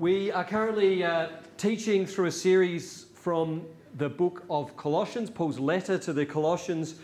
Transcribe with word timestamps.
We 0.00 0.32
are 0.32 0.42
currently 0.42 1.04
uh, 1.04 1.28
teaching 1.56 2.04
through 2.04 2.26
a 2.26 2.32
series 2.32 3.06
from 3.14 3.64
the 3.96 4.08
book 4.08 4.42
of 4.50 4.76
Colossians, 4.76 5.30
Paul's 5.30 5.60
letter 5.60 5.98
to 5.98 6.12
the 6.12 6.26
Colossians, 6.26 6.96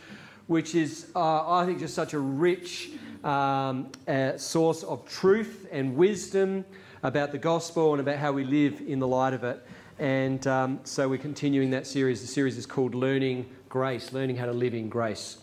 which 0.49 0.75
is, 0.75 1.07
uh, 1.15 1.49
I 1.49 1.67
think, 1.67 1.79
just 1.79 1.95
such 1.95 2.15
a 2.15 2.19
rich 2.19 2.91
um, 3.23 3.93
uh, 4.09 4.37
source 4.37 4.83
of 4.83 5.09
truth 5.09 5.69
and 5.71 5.95
wisdom 5.95 6.65
about 7.05 7.31
the 7.31 7.39
gospel 7.39 7.93
and 7.93 8.01
about 8.01 8.17
how 8.17 8.33
we 8.33 8.43
live 8.43 8.83
in 8.85 8.99
the 8.99 9.07
light 9.07 9.35
of 9.35 9.45
it. 9.45 9.65
And 10.01 10.45
um, 10.49 10.81
so 10.83 11.09
we're 11.09 11.19
continuing 11.19 11.71
that 11.71 11.87
series. 11.87 12.21
The 12.21 12.27
series 12.27 12.59
is 12.59 12.67
called 12.67 12.97
Learning 12.97 13.49
Grace, 13.69 14.13
Learning 14.13 14.35
How 14.35 14.47
to 14.47 14.53
Live 14.53 14.75
in 14.75 14.89
Grace. 14.89 15.39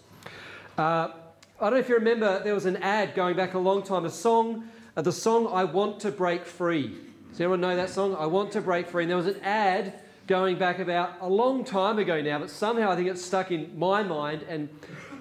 Uh, 0.77 0.81
I 0.81 1.13
don't 1.61 1.71
know 1.71 1.77
if 1.77 1.87
you 1.87 1.95
remember, 1.95 2.43
there 2.43 2.53
was 2.53 2.65
an 2.65 2.75
ad 2.77 3.15
going 3.15 3.37
back 3.37 3.53
a 3.53 3.59
long 3.59 3.83
time, 3.83 4.03
a 4.03 4.09
song, 4.09 4.67
uh, 4.97 5.01
the 5.01 5.13
song 5.13 5.47
I 5.47 5.63
Want 5.63 6.01
to 6.01 6.11
Break 6.11 6.45
Free. 6.45 7.06
Does 7.31 7.41
anyone 7.41 7.61
know 7.61 7.75
that 7.75 7.89
song? 7.89 8.15
I 8.15 8.25
Want 8.25 8.51
to 8.53 8.61
Break 8.61 8.87
Free. 8.87 9.03
And 9.03 9.09
there 9.09 9.17
was 9.17 9.27
an 9.27 9.39
ad 9.43 9.93
going 10.27 10.57
back 10.57 10.79
about 10.79 11.17
a 11.21 11.29
long 11.29 11.63
time 11.63 11.99
ago 11.99 12.21
now, 12.21 12.39
but 12.39 12.49
somehow 12.49 12.91
I 12.91 12.95
think 12.95 13.07
it's 13.07 13.23
stuck 13.23 13.51
in 13.51 13.77
my 13.77 14.03
mind 14.03 14.43
and 14.49 14.69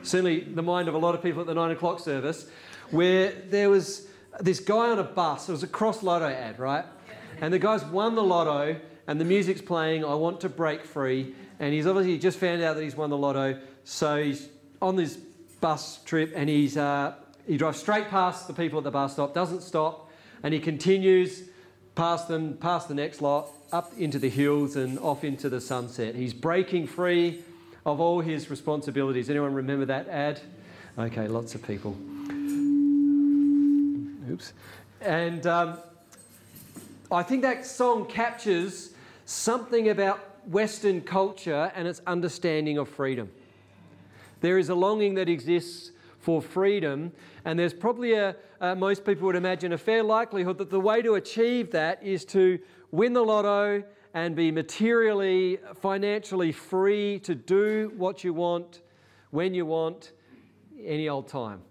certainly 0.03 0.41
the 0.41 0.63
mind 0.63 0.89
of 0.89 0.95
a 0.95 0.99
lot 0.99 1.15
of 1.15 1.23
people 1.23 1.41
at 1.41 1.47
the 1.47 1.55
nine 1.55 1.71
o'clock 1.71 2.01
service, 2.01 2.49
where 2.91 3.33
there 3.49 3.71
was 3.71 4.07
this 4.41 4.61
guy 4.61 4.91
on 4.91 4.99
a 4.99 5.05
bus. 5.05 5.49
It 5.49 5.53
was 5.53 5.63
a 5.63 5.69
cross 5.69 6.03
lotto 6.03 6.27
ad, 6.27 6.59
right? 6.59 6.85
And 7.41 7.53
the 7.53 7.59
guy's 7.59 7.85
won 7.85 8.15
the 8.15 8.23
lotto 8.23 8.80
and 9.07 9.21
the 9.21 9.25
music's 9.25 9.61
playing, 9.61 10.05
I 10.05 10.15
Want 10.15 10.41
to 10.41 10.49
Break 10.49 10.85
Free. 10.85 11.35
And 11.59 11.73
he's 11.73 11.87
obviously 11.87 12.19
just 12.19 12.38
found 12.38 12.63
out 12.63 12.77
that 12.77 12.83
he's 12.83 12.97
won 12.97 13.11
the 13.11 13.16
lotto. 13.16 13.61
So 13.85 14.23
he's 14.23 14.49
on 14.83 14.97
this 14.97 15.16
bus 15.61 16.02
trip 16.05 16.33
and 16.35 16.49
he's, 16.49 16.77
uh, 16.77 17.15
he 17.47 17.57
drives 17.57 17.79
straight 17.79 18.09
past 18.09 18.47
the 18.47 18.55
people 18.55 18.79
at 18.79 18.85
the 18.85 18.91
bus 18.91 19.13
stop, 19.13 19.35
doesn't 19.35 19.63
stop, 19.63 20.11
and 20.43 20.52
he 20.52 20.61
continues 20.61 21.45
past 21.97 22.29
them, 22.29 22.57
past 22.59 22.87
the 22.87 22.95
next 22.95 23.21
lot, 23.21 23.49
up 23.73 23.93
into 23.99 24.21
the 24.21 24.29
hills 24.29 24.77
and 24.77 24.99
off 25.01 25.25
into 25.25 25.49
the 25.49 25.61
sunset. 25.61 26.15
He's 26.15 26.33
breaking 26.33 26.87
free 26.87 27.43
of 27.85 28.01
all 28.01 28.21
his 28.21 28.49
responsibilities. 28.49 29.29
Anyone 29.29 29.55
remember 29.55 29.87
that 29.87 30.07
ad? 30.09 30.41
Okay, 30.99 31.27
lots 31.27 31.57
of 31.57 31.66
people. 31.66 31.97
Oops. 34.30 34.53
And 35.01 35.47
um, 35.47 35.79
I 37.11 37.23
think 37.23 37.43
that 37.43 37.66
song 37.66 38.07
captures 38.07 38.91
something 39.25 39.88
about 39.88 40.21
Western 40.47 41.01
culture 41.01 41.73
and 41.75 41.88
its 41.88 42.01
understanding 42.07 42.79
of 42.79 42.88
freedom. 42.88 43.31
There 44.41 44.59
is 44.59 44.69
a 44.69 44.75
longing 44.75 45.15
that 45.15 45.29
exists 45.29 45.91
for 46.27 46.43
freedom, 46.43 47.13
and 47.45 47.57
there's 47.57 47.73
probably 47.73 48.15
a, 48.15 48.35
uh, 48.60 48.74
most 48.74 49.05
people 49.05 49.27
would 49.27 49.37
imagine, 49.37 49.73
a 49.74 49.79
fair 49.79 50.02
likelihood 50.02 50.59
that 50.59 50.71
the 50.71 50.80
way 50.80 51.01
to 51.01 51.15
achieve 51.15 51.71
that 51.71 52.02
is 52.02 52.24
to 52.24 52.59
win 52.91 53.13
the 53.13 53.23
lotto 53.23 53.85
and 54.13 54.35
be 54.35 54.51
materially, 54.51 55.60
financially 55.80 56.51
free 56.51 57.21
to 57.21 57.37
do 57.37 57.93
what 57.97 58.24
you 58.24 58.32
want, 58.32 58.80
when 59.30 59.54
you 59.54 59.65
want, 59.65 60.15
any 60.85 61.09
old 61.09 61.29
time. 61.29 61.63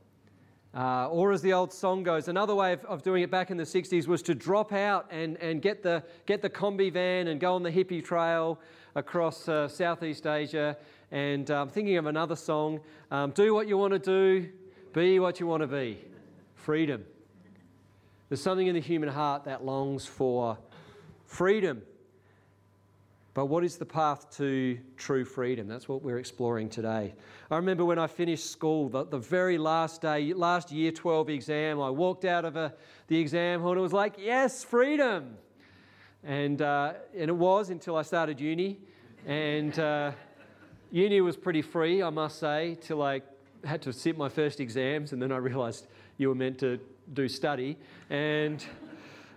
Uh, 0.74 1.10
or 1.10 1.34
as 1.34 1.42
the 1.42 1.52
old 1.52 1.74
song 1.74 2.02
goes, 2.02 2.30
another 2.30 2.56
way 2.56 2.72
of, 2.72 2.86
of, 2.86 3.04
doing 3.04 3.24
it 3.24 3.32
back 3.32 3.52
in 3.52 3.58
the 3.58 3.64
60s 3.64 4.08
was 4.08 4.22
to 4.22 4.34
drop 4.34 4.72
out 4.72 5.06
and, 5.12 5.36
and 5.42 5.62
get, 5.62 5.84
the, 5.84 6.02
get 6.26 6.42
the 6.42 6.50
Kombi 6.50 6.94
van 6.94 7.28
and 7.28 7.42
go 7.42 7.56
on 7.56 7.64
the 7.64 7.72
hippie 7.72 8.04
trail 8.04 8.58
across 8.96 9.50
uh, 9.50 9.68
Southeast 9.68 10.26
Asia 10.26 10.78
and 11.12 11.50
I'm 11.50 11.64
um, 11.64 11.70
thinking 11.70 11.98
of 11.98 12.06
another 12.06 12.36
song 12.36 12.80
um, 13.12 13.32
Do 13.32 13.54
what 13.54 13.68
you 13.68 13.78
want 13.78 13.94
to 13.94 14.00
do, 14.00 14.50
be 14.94 15.20
what 15.20 15.40
you 15.40 15.48
want 15.48 15.62
to 15.62 15.68
be. 15.68 16.00
Freedom. 16.56 17.04
There's 18.30 18.42
something 18.42 18.68
in 18.68 18.74
the 18.74 18.82
human 18.82 19.10
heart 19.10 19.44
that 19.46 19.64
longs 19.64 20.06
for 20.06 20.58
freedom. 21.26 21.84
But 23.36 23.48
what 23.48 23.66
is 23.66 23.78
the 23.78 23.86
path 23.86 24.36
to 24.38 24.80
true 24.96 25.26
freedom? 25.26 25.68
That's 25.68 25.90
what 25.90 26.02
we're 26.02 26.20
exploring 26.20 26.70
today. 26.70 27.14
I 27.52 27.58
remember 27.58 27.84
when 27.84 28.00
I 28.00 28.08
finished 28.08 28.50
school, 28.50 28.88
the, 28.88 29.06
the 29.06 29.20
very 29.20 29.58
last 29.58 30.02
day, 30.02 30.34
last 30.34 30.72
year 30.72 30.92
12 30.92 31.30
exam, 31.30 31.82
I 31.82 31.90
walked 31.90 32.24
out 32.24 32.46
of 32.46 32.56
a, 32.56 32.74
the 33.08 33.20
exam 33.20 33.62
hall 33.62 33.72
and 33.72 33.80
it 33.80 33.82
was 33.82 33.94
like, 33.94 34.16
yes, 34.18 34.64
freedom. 34.64 35.36
And, 36.24 36.62
uh, 36.62 36.94
and 37.14 37.30
it 37.30 37.36
was 37.36 37.70
until 37.70 37.98
I 37.98 38.04
started 38.04 38.40
uni. 38.40 38.80
And 39.28 39.78
uh, 39.78 40.14
uni 40.96 41.20
was 41.20 41.36
pretty 41.36 41.62
free, 41.62 42.02
I 42.02 42.10
must 42.10 42.40
say, 42.40 42.78
till 42.80 43.02
I 43.02 43.22
had 43.66 43.82
to 43.82 43.92
sit 43.92 44.18
my 44.18 44.30
first 44.30 44.62
exams, 44.62 45.12
and 45.12 45.22
then 45.22 45.30
I 45.30 45.38
realised 45.38 45.88
you 46.18 46.30
were 46.30 46.36
meant 46.36 46.58
to 46.60 46.80
do 47.12 47.28
study, 47.28 47.78
and 48.10 48.64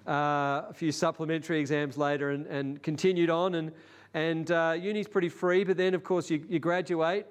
uh, 0.07 0.67
a 0.69 0.73
few 0.73 0.93
supplementary 0.93 1.59
exams 1.59 1.99
later, 1.99 2.31
and, 2.31 2.47
and 2.47 2.81
continued 2.85 3.29
on. 3.29 3.57
And, 3.57 3.73
and 4.15 4.49
uh, 4.53 4.77
uni's 4.79 5.09
pretty 5.09 5.29
free, 5.29 5.65
but 5.65 5.77
then, 5.77 5.95
of 5.95 6.05
course, 6.05 6.31
you, 6.31 6.45
you 6.49 6.61
graduate 6.61 7.27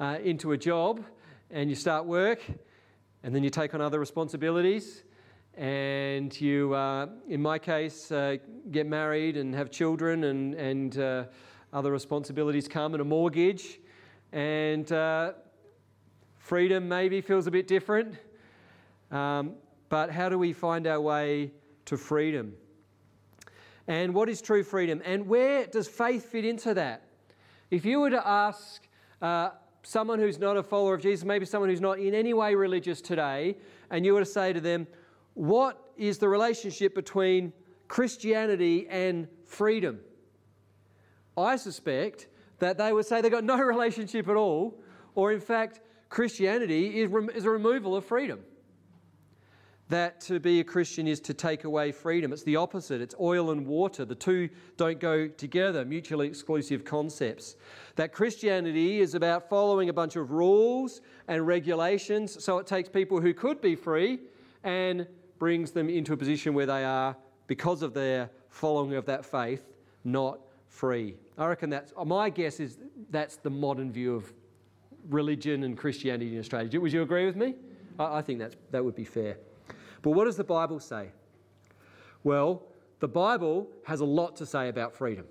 uh, 0.00 0.16
into 0.24 0.52
a 0.52 0.56
job 0.56 1.04
and 1.50 1.68
you 1.68 1.76
start 1.76 2.06
work, 2.06 2.40
and 3.22 3.34
then 3.34 3.44
you 3.44 3.50
take 3.50 3.74
on 3.74 3.82
other 3.82 4.00
responsibilities. 4.00 5.04
And 5.58 6.40
you, 6.40 6.72
uh, 6.72 7.08
in 7.28 7.42
my 7.42 7.58
case, 7.58 8.10
uh, 8.10 8.38
get 8.70 8.86
married 8.86 9.36
and 9.36 9.54
have 9.54 9.70
children 9.70 10.24
and, 10.24 10.54
and 10.54 10.98
uh, 10.98 11.24
other 11.72 11.90
responsibilities 11.90 12.68
come 12.68 12.94
and 12.94 13.00
a 13.00 13.04
mortgage, 13.04 13.80
and 14.32 14.90
uh, 14.92 15.32
freedom 16.38 16.88
maybe 16.88 17.20
feels 17.20 17.46
a 17.46 17.50
bit 17.50 17.66
different. 17.66 18.16
Um, 19.10 19.54
but 19.88 20.10
how 20.10 20.28
do 20.28 20.38
we 20.38 20.52
find 20.52 20.86
our 20.86 21.00
way 21.00 21.52
to 21.86 21.96
freedom? 21.96 22.54
And 23.88 24.14
what 24.14 24.28
is 24.28 24.40
true 24.40 24.62
freedom? 24.62 25.02
And 25.04 25.26
where 25.26 25.66
does 25.66 25.88
faith 25.88 26.26
fit 26.26 26.44
into 26.44 26.74
that? 26.74 27.04
If 27.70 27.84
you 27.84 28.00
were 28.00 28.10
to 28.10 28.26
ask 28.26 28.86
uh, 29.20 29.50
someone 29.82 30.18
who's 30.18 30.38
not 30.38 30.56
a 30.56 30.62
follower 30.62 30.94
of 30.94 31.02
Jesus, 31.02 31.24
maybe 31.24 31.46
someone 31.46 31.70
who's 31.70 31.80
not 31.80 31.98
in 31.98 32.14
any 32.14 32.34
way 32.34 32.54
religious 32.54 33.00
today, 33.00 33.56
and 33.90 34.04
you 34.04 34.12
were 34.12 34.20
to 34.20 34.26
say 34.26 34.52
to 34.52 34.60
them, 34.60 34.86
What 35.34 35.90
is 35.96 36.18
the 36.18 36.28
relationship 36.28 36.94
between 36.94 37.52
Christianity 37.88 38.86
and 38.88 39.26
freedom? 39.44 40.00
I 41.36 41.56
suspect 41.56 42.28
that 42.58 42.78
they 42.78 42.92
would 42.92 43.06
say 43.06 43.20
they've 43.20 43.30
got 43.30 43.44
no 43.44 43.58
relationship 43.62 44.28
at 44.28 44.36
all, 44.36 44.80
or 45.14 45.32
in 45.32 45.40
fact, 45.40 45.80
Christianity 46.08 47.00
is, 47.00 47.10
is 47.34 47.44
a 47.44 47.50
removal 47.50 47.96
of 47.96 48.04
freedom. 48.04 48.40
That 49.88 50.20
to 50.22 50.40
be 50.40 50.60
a 50.60 50.64
Christian 50.64 51.06
is 51.06 51.20
to 51.20 51.34
take 51.34 51.64
away 51.64 51.92
freedom. 51.92 52.32
It's 52.32 52.44
the 52.44 52.56
opposite. 52.56 53.00
It's 53.00 53.14
oil 53.20 53.50
and 53.50 53.66
water. 53.66 54.04
The 54.04 54.14
two 54.14 54.48
don't 54.76 54.98
go 55.00 55.28
together, 55.28 55.84
mutually 55.84 56.26
exclusive 56.28 56.84
concepts. 56.84 57.56
That 57.96 58.12
Christianity 58.12 59.00
is 59.00 59.14
about 59.14 59.48
following 59.50 59.88
a 59.88 59.92
bunch 59.92 60.16
of 60.16 60.30
rules 60.30 61.02
and 61.28 61.46
regulations, 61.46 62.42
so 62.42 62.58
it 62.58 62.66
takes 62.66 62.88
people 62.88 63.20
who 63.20 63.34
could 63.34 63.60
be 63.60 63.74
free 63.74 64.20
and 64.64 65.06
brings 65.38 65.72
them 65.72 65.90
into 65.90 66.12
a 66.12 66.16
position 66.16 66.54
where 66.54 66.66
they 66.66 66.84
are, 66.84 67.16
because 67.46 67.82
of 67.82 67.92
their 67.92 68.30
following 68.48 68.94
of 68.94 69.04
that 69.06 69.24
faith, 69.24 69.62
not 70.04 70.38
free. 70.72 71.14
I 71.36 71.46
reckon 71.46 71.70
that's 71.70 71.92
my 72.04 72.30
guess 72.30 72.58
is 72.58 72.78
that's 73.10 73.36
the 73.36 73.50
modern 73.50 73.92
view 73.92 74.14
of 74.14 74.32
religion 75.10 75.64
and 75.64 75.76
Christianity 75.76 76.32
in 76.32 76.40
Australia. 76.40 76.80
Would 76.80 76.92
you 76.92 77.02
agree 77.02 77.26
with 77.26 77.36
me? 77.36 77.54
I, 77.98 78.18
I 78.18 78.22
think 78.22 78.38
that's, 78.38 78.56
that 78.70 78.82
would 78.82 78.94
be 78.94 79.04
fair. 79.04 79.36
But 80.00 80.12
what 80.12 80.24
does 80.24 80.36
the 80.36 80.44
Bible 80.44 80.80
say? 80.80 81.10
Well, 82.24 82.62
the 83.00 83.08
Bible 83.08 83.68
has 83.84 84.00
a 84.00 84.04
lot 84.04 84.34
to 84.36 84.46
say 84.46 84.68
about 84.68 84.94
freedom. 84.94 85.26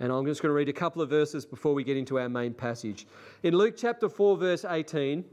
And 0.00 0.10
I'm 0.10 0.24
just 0.24 0.40
going 0.40 0.50
to 0.50 0.54
read 0.54 0.70
a 0.70 0.72
couple 0.72 1.02
of 1.02 1.10
verses 1.10 1.44
before 1.44 1.74
we 1.74 1.84
get 1.84 1.96
into 1.96 2.18
our 2.18 2.28
main 2.28 2.54
passage. 2.54 3.06
In 3.42 3.54
Luke 3.54 3.74
chapter 3.76 4.08
4, 4.08 4.36
verse 4.36 4.64
18, 4.64 5.24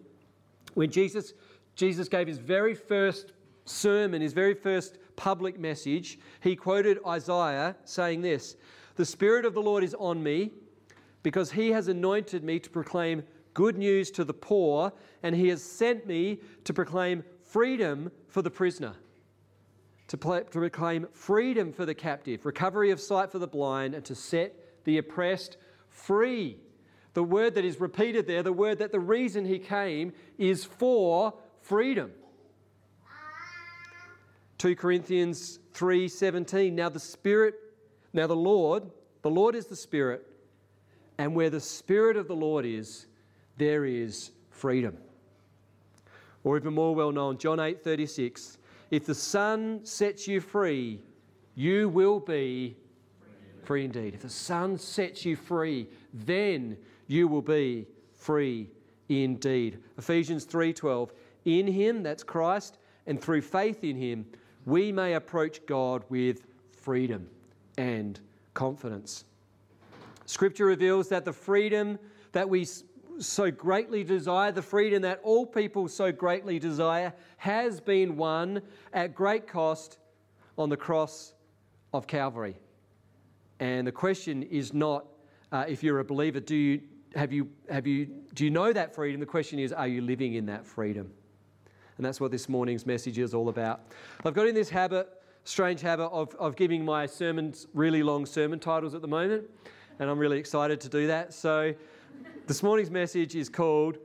when 0.74 0.92
Jesus, 0.92 1.34
Jesus 1.76 2.10
gave 2.10 2.28
his 2.28 2.40
very 2.40 2.76
first 2.76 3.32
sermon, 3.66 4.22
his 4.22 4.34
very 4.34 4.54
first 4.54 4.98
public 5.16 5.60
message, 5.60 6.20
he 6.42 6.56
quoted 6.56 7.00
Isaiah 7.08 7.76
saying 7.86 8.22
this 8.22 8.58
the 9.00 9.06
Spirit 9.06 9.46
of 9.46 9.54
the 9.54 9.62
Lord 9.62 9.82
is 9.86 9.96
on 9.98 10.22
me 10.22 10.52
because 11.24 11.54
he 11.54 11.70
has 11.70 11.88
anointed 11.88 12.44
me 12.44 12.60
to 12.60 12.70
proclaim 12.70 13.24
good 13.54 13.78
news 13.78 14.12
to 14.12 14.26
the 14.26 14.34
poor, 14.34 14.92
and 15.24 15.34
he 15.34 15.48
has 15.48 15.64
sent 15.64 16.06
me 16.06 16.42
to 16.66 16.74
proclaim 16.74 17.24
freedom 17.42 18.12
for 18.28 18.42
the 18.42 18.52
prisoner, 18.52 18.96
to, 20.10 20.18
play, 20.18 20.40
to 20.42 20.60
proclaim 20.60 21.08
freedom 21.14 21.72
for 21.72 21.86
the 21.86 21.94
captive, 21.94 22.46
recovery 22.46 22.92
of 22.92 23.00
sight 23.00 23.32
for 23.32 23.40
the 23.40 23.48
blind, 23.48 23.96
and 23.96 24.04
to 24.04 24.14
set 24.14 24.84
the 24.84 24.98
oppressed 24.98 25.56
free. 25.88 26.58
The 27.14 27.24
word 27.24 27.56
that 27.56 27.64
is 27.64 27.80
repeated 27.80 28.28
there, 28.28 28.44
the 28.44 28.52
word 28.52 28.80
that 28.80 28.92
the 28.92 29.00
reason 29.00 29.46
he 29.46 29.60
came 29.60 30.12
is 30.38 30.66
for 30.66 31.36
freedom. 31.62 32.12
2 34.58 34.76
Corinthians 34.76 35.60
3:17 35.74 36.74
Now 36.74 36.90
the 36.90 37.00
spirit 37.00 37.56
now, 38.14 38.28
the 38.28 38.36
Lord, 38.36 38.84
the 39.22 39.30
Lord 39.30 39.56
is 39.56 39.68
the 39.68 39.76
Spirit, 39.76 40.26
and 41.18 41.36
where 41.36 41.50
the 41.50 41.60
Spirit 41.60 42.18
of 42.18 42.28
the 42.28 42.36
Lord 42.36 42.66
is, 42.66 43.06
there 43.58 43.86
is 43.86 44.32
freedom. 44.50 44.98
Or 46.44 46.58
even 46.58 46.74
more 46.74 46.96
well 46.96 47.12
known, 47.12 47.38
John 47.38 47.60
8 47.60 47.84
36, 47.84 48.58
if 48.90 49.06
the 49.06 49.14
Son 49.14 49.82
sets 49.84 50.28
you 50.28 50.42
free, 50.42 51.00
you 51.54 51.90
will 51.90 52.20
be 52.20 52.76
free 53.64 53.86
indeed. 53.86 54.16
If 54.16 54.22
the 54.22 54.30
Son 54.30 54.78
sets 54.78 55.26
you 55.26 55.36
free, 55.36 55.88
then 56.14 56.78
you 57.08 57.28
will 57.28 57.42
be 57.42 57.86
free 58.16 58.70
indeed. 59.10 59.80
Ephesians 59.98 60.46
3:12 60.46 61.12
In 61.46 61.68
him 61.68 62.02
that's 62.02 62.24
Christ 62.24 62.80
and 63.06 63.22
through 63.22 63.42
faith 63.42 63.84
in 63.84 63.96
him 63.96 64.26
we 64.66 64.92
may 64.92 65.14
approach 65.14 65.66
God 65.66 66.04
with 66.10 66.48
freedom 66.72 67.30
and 67.80 68.20
confidence. 68.54 69.24
Scripture 70.26 70.66
reveals 70.66 71.08
that 71.08 71.24
the 71.24 71.32
freedom 71.32 71.98
that 72.34 72.48
we 72.48 72.68
so 73.20 73.50
greatly 73.50 74.04
desire, 74.04 74.52
the 74.52 74.62
freedom 74.62 75.02
that 75.02 75.22
all 75.24 75.46
people 75.46 75.88
so 75.88 76.12
greatly 76.12 76.60
desire, 76.60 77.14
has 77.38 77.80
been 77.80 78.18
won 78.18 78.62
at 78.92 79.16
great 79.16 79.48
cost 79.48 79.98
on 80.58 80.68
the 80.68 80.76
cross 80.76 81.34
of 81.94 82.06
Calvary. 82.06 82.58
And 83.62 83.88
the 83.88 83.94
question 83.94 84.44
is 84.44 84.74
not 84.74 85.06
uh, 85.54 85.64
if 85.68 85.82
you're 85.82 86.00
a 86.00 86.04
believer, 86.04 86.42
do 86.42 86.56
you, 86.56 86.82
have 87.16 87.32
you, 87.32 87.50
have 87.70 87.88
you, 87.88 88.08
do 88.34 88.44
you 88.44 88.52
know 88.52 88.74
that 88.74 88.94
freedom? 88.94 89.22
The 89.22 89.26
question 89.26 89.58
is, 89.58 89.72
are 89.72 89.88
you 89.88 90.02
living 90.02 90.34
in 90.34 90.46
that 90.48 90.66
freedom? 90.66 91.12
And 91.98 92.06
that's 92.06 92.20
what 92.20 92.30
this 92.30 92.50
morning's 92.50 92.86
message 92.86 93.18
is 93.18 93.34
all 93.34 93.50
about. 93.50 93.82
I've 94.26 94.34
got 94.34 94.48
in 94.48 94.54
this 94.54 94.70
habit, 94.70 95.10
strange 95.50 95.82
habit, 95.82 96.06
of, 96.10 96.36
of 96.36 96.56
giving 96.56 96.86
my 96.86 97.08
sermons 97.08 97.66
really 97.74 98.04
long 98.04 98.24
sermon 98.26 98.60
titles 98.60 98.94
at 98.94 99.02
the 99.02 99.08
moment. 99.08 99.50
And 99.98 100.10
I'm 100.10 100.20
really 100.20 100.38
excited 100.38 100.80
to 100.82 100.90
do 100.90 101.08
that. 101.08 101.34
So 101.34 101.74
this 102.46 102.62
morning's 102.62 102.92
message 102.92 103.36
is 103.36 103.50
called 103.50 103.98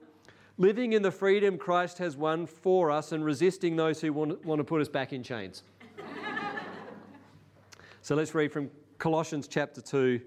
Living 0.57 0.95
in 0.95 1.03
the 1.03 1.11
Freedom 1.11 1.59
Christ 1.59 1.99
Has 1.99 2.17
Won 2.17 2.47
for 2.47 2.91
Us 2.91 3.13
and 3.13 3.23
Resisting 3.23 3.77
Those 3.77 4.01
Who 4.01 4.13
Want, 4.13 4.43
want 4.45 4.59
to 4.59 4.65
Put 4.65 4.81
Us 4.81 4.89
Back 4.89 5.13
in 5.13 5.23
Chains. 5.23 5.65
so 8.01 8.15
let's 8.15 8.35
read 8.35 8.51
from 8.51 8.71
Colossians 8.97 9.47
chapter 9.47 9.83
2, 9.83 10.21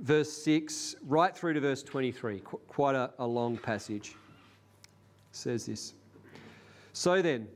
verse 0.00 0.32
6, 0.32 0.94
right 1.02 1.36
through 1.36 1.54
to 1.54 1.60
verse 1.60 1.82
23. 1.82 2.40
Qu- 2.44 2.60
quite 2.68 2.94
a, 2.94 3.10
a 3.18 3.26
long 3.26 3.56
passage. 3.56 4.10
It 4.10 4.14
says 5.32 5.66
this 5.66 5.94
So 6.92 7.20
then, 7.20 7.48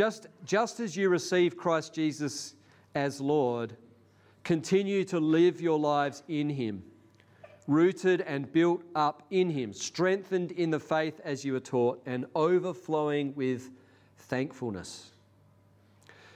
just, 0.00 0.28
just 0.46 0.80
as 0.80 0.96
you 0.96 1.10
receive 1.10 1.58
Christ 1.58 1.92
Jesus 1.92 2.54
as 2.94 3.20
Lord, 3.20 3.76
continue 4.44 5.04
to 5.04 5.20
live 5.20 5.60
your 5.60 5.78
lives 5.78 6.22
in 6.26 6.48
Him, 6.48 6.82
rooted 7.66 8.22
and 8.22 8.50
built 8.50 8.82
up 8.94 9.22
in 9.30 9.50
Him, 9.50 9.74
strengthened 9.74 10.52
in 10.52 10.70
the 10.70 10.80
faith 10.80 11.20
as 11.22 11.44
you 11.44 11.54
are 11.54 11.60
taught, 11.60 12.00
and 12.06 12.24
overflowing 12.34 13.34
with 13.34 13.68
thankfulness. 14.16 15.12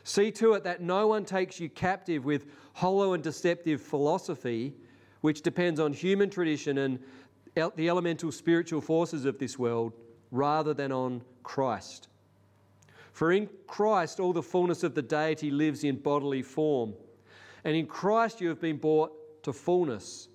See 0.03 0.31
to 0.33 0.53
it 0.53 0.65
that 0.65 0.83
no 0.83 1.07
one 1.07 1.25
takes 1.25 1.59
you 1.59 1.71
captive 1.71 2.27
with 2.27 2.45
hollow 2.75 3.15
and 3.15 3.23
deceptive 3.23 3.81
philosophy, 3.81 4.75
which 5.23 5.41
depends 5.41 5.81
on 5.81 5.95
human 5.95 6.29
tradition 6.29 6.77
and 6.77 6.99
the 7.77 7.89
elemental 7.89 8.31
spiritual 8.31 8.83
forces 8.83 9.25
of 9.25 9.39
this 9.39 9.59
world, 9.59 9.95
rather 10.31 10.75
than 10.75 10.93
on 10.93 11.23
Christ. 11.43 12.09
For 13.15 13.31
in 13.31 13.49
Christ 13.69 14.19
all 14.19 14.33
the 14.33 14.43
fullness 14.43 14.83
of 14.83 14.97
the 14.97 15.03
deity 15.03 15.49
lives 15.49 15.85
in 15.85 15.97
bodily 15.97 16.43
form, 16.43 16.95
and 17.63 17.77
in 17.77 17.87
Christ 17.87 18.41
you 18.41 18.49
have 18.49 18.61
been 18.61 18.77
brought 18.77 19.45
to 19.45 19.53
fullness. 19.53 20.27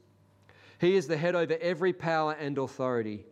He 0.79 0.95
is 0.95 1.05
the 1.05 1.17
head 1.17 1.35
over 1.35 1.57
every 1.59 1.91
power 1.91 2.37
and 2.39 2.57
authority. 2.57 3.25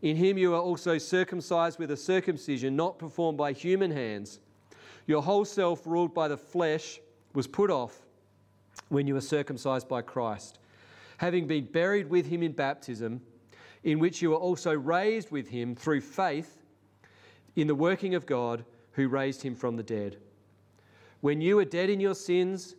In 0.00 0.16
him 0.16 0.38
you 0.38 0.54
are 0.54 0.60
also 0.60 0.96
circumcised 0.96 1.78
with 1.78 1.90
a 1.90 1.98
circumcision 1.98 2.74
not 2.74 2.98
performed 2.98 3.36
by 3.36 3.52
human 3.52 3.90
hands. 3.90 4.40
Your 5.06 5.20
whole 5.20 5.44
self, 5.44 5.86
ruled 5.86 6.14
by 6.14 6.28
the 6.28 6.38
flesh, 6.38 6.98
was 7.34 7.46
put 7.46 7.70
off 7.70 8.00
when 8.88 9.06
you 9.06 9.12
were 9.12 9.20
circumcised 9.20 9.86
by 9.86 10.00
Christ, 10.00 10.60
having 11.18 11.46
been 11.46 11.66
buried 11.66 12.08
with 12.08 12.24
him 12.24 12.42
in 12.42 12.52
baptism, 12.52 13.20
in 13.84 13.98
which 13.98 14.22
you 14.22 14.30
were 14.30 14.36
also 14.36 14.72
raised 14.72 15.30
with 15.30 15.48
him 15.48 15.74
through 15.74 16.00
faith 16.00 16.61
in 17.56 17.66
the 17.66 17.74
working 17.74 18.14
of 18.14 18.26
God 18.26 18.64
who 18.92 19.08
raised 19.08 19.42
him 19.42 19.54
from 19.54 19.76
the 19.76 19.82
dead. 19.82 20.18
When 21.20 21.40
you 21.40 21.56
were 21.56 21.64
dead 21.64 21.90
in 21.90 22.00
your 22.00 22.14
sins 22.14 22.74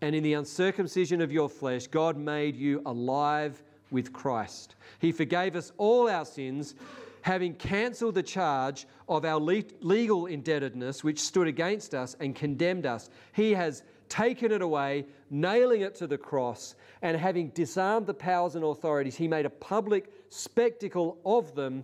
and 0.00 0.14
in 0.14 0.22
the 0.22 0.34
uncircumcision 0.34 1.20
of 1.20 1.32
your 1.32 1.48
flesh, 1.48 1.86
God 1.86 2.16
made 2.16 2.56
you 2.56 2.82
alive 2.86 3.62
with 3.90 4.12
Christ. 4.12 4.76
He 4.98 5.12
forgave 5.12 5.56
us 5.56 5.72
all 5.76 6.08
our 6.08 6.24
sins, 6.24 6.74
having 7.22 7.54
cancelled 7.54 8.14
the 8.14 8.22
charge 8.22 8.86
of 9.08 9.24
our 9.24 9.38
legal 9.38 10.26
indebtedness 10.26 11.04
which 11.04 11.20
stood 11.20 11.46
against 11.46 11.94
us 11.94 12.16
and 12.20 12.34
condemned 12.34 12.86
us. 12.86 13.10
He 13.32 13.52
has 13.52 13.82
taken 14.08 14.52
it 14.52 14.62
away, 14.62 15.06
nailing 15.30 15.82
it 15.82 15.94
to 15.96 16.06
the 16.06 16.18
cross, 16.18 16.74
and 17.00 17.16
having 17.16 17.48
disarmed 17.50 18.06
the 18.06 18.14
powers 18.14 18.56
and 18.56 18.64
authorities, 18.64 19.16
he 19.16 19.26
made 19.26 19.46
a 19.46 19.50
public 19.50 20.12
spectacle 20.28 21.18
of 21.24 21.54
them, 21.54 21.82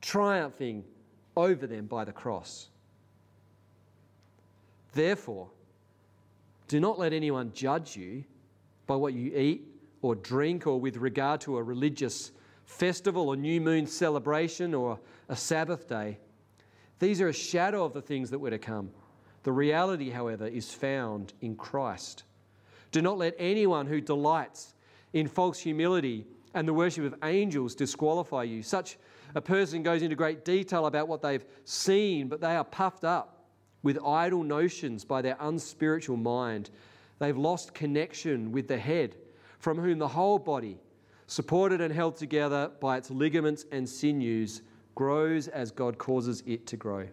triumphing 0.00 0.84
over 1.36 1.66
them 1.66 1.86
by 1.86 2.04
the 2.04 2.12
cross. 2.12 2.68
Therefore, 4.92 5.48
do 6.68 6.80
not 6.80 6.98
let 6.98 7.12
anyone 7.12 7.52
judge 7.52 7.96
you 7.96 8.24
by 8.86 8.96
what 8.96 9.12
you 9.12 9.36
eat 9.36 9.66
or 10.02 10.14
drink 10.14 10.66
or 10.66 10.80
with 10.80 10.96
regard 10.96 11.40
to 11.42 11.58
a 11.58 11.62
religious 11.62 12.32
festival 12.64 13.28
or 13.28 13.36
new 13.36 13.60
moon 13.60 13.86
celebration 13.86 14.74
or 14.74 14.98
a 15.28 15.36
Sabbath 15.36 15.88
day. 15.88 16.18
These 16.98 17.20
are 17.20 17.28
a 17.28 17.32
shadow 17.32 17.84
of 17.84 17.92
the 17.92 18.02
things 18.02 18.30
that 18.30 18.38
were 18.38 18.50
to 18.50 18.58
come. 18.58 18.90
The 19.42 19.52
reality, 19.52 20.10
however, 20.10 20.46
is 20.46 20.72
found 20.72 21.34
in 21.40 21.54
Christ. 21.56 22.24
Do 22.90 23.02
not 23.02 23.18
let 23.18 23.34
anyone 23.38 23.86
who 23.86 24.00
delights 24.00 24.74
in 25.12 25.28
false 25.28 25.58
humility 25.58 26.26
and 26.54 26.66
the 26.66 26.72
worship 26.72 27.04
of 27.04 27.14
angels 27.22 27.74
disqualify 27.74 28.44
you. 28.44 28.62
Such 28.62 28.96
a 29.36 29.40
person 29.40 29.82
goes 29.82 30.00
into 30.00 30.16
great 30.16 30.46
detail 30.46 30.86
about 30.86 31.08
what 31.08 31.20
they've 31.20 31.44
seen, 31.64 32.26
but 32.26 32.40
they 32.40 32.56
are 32.56 32.64
puffed 32.64 33.04
up 33.04 33.44
with 33.82 34.02
idle 34.02 34.42
notions 34.42 35.04
by 35.04 35.20
their 35.20 35.36
unspiritual 35.40 36.16
mind. 36.16 36.70
They've 37.18 37.36
lost 37.36 37.74
connection 37.74 38.50
with 38.50 38.66
the 38.66 38.78
head, 38.78 39.14
from 39.58 39.78
whom 39.78 39.98
the 39.98 40.08
whole 40.08 40.38
body, 40.38 40.78
supported 41.26 41.82
and 41.82 41.92
held 41.92 42.16
together 42.16 42.70
by 42.80 42.96
its 42.96 43.10
ligaments 43.10 43.66
and 43.70 43.86
sinews, 43.86 44.62
grows 44.94 45.48
as 45.48 45.70
God 45.70 45.98
causes 45.98 46.42
it 46.46 46.66
to 46.68 46.78
grow. 46.78 47.06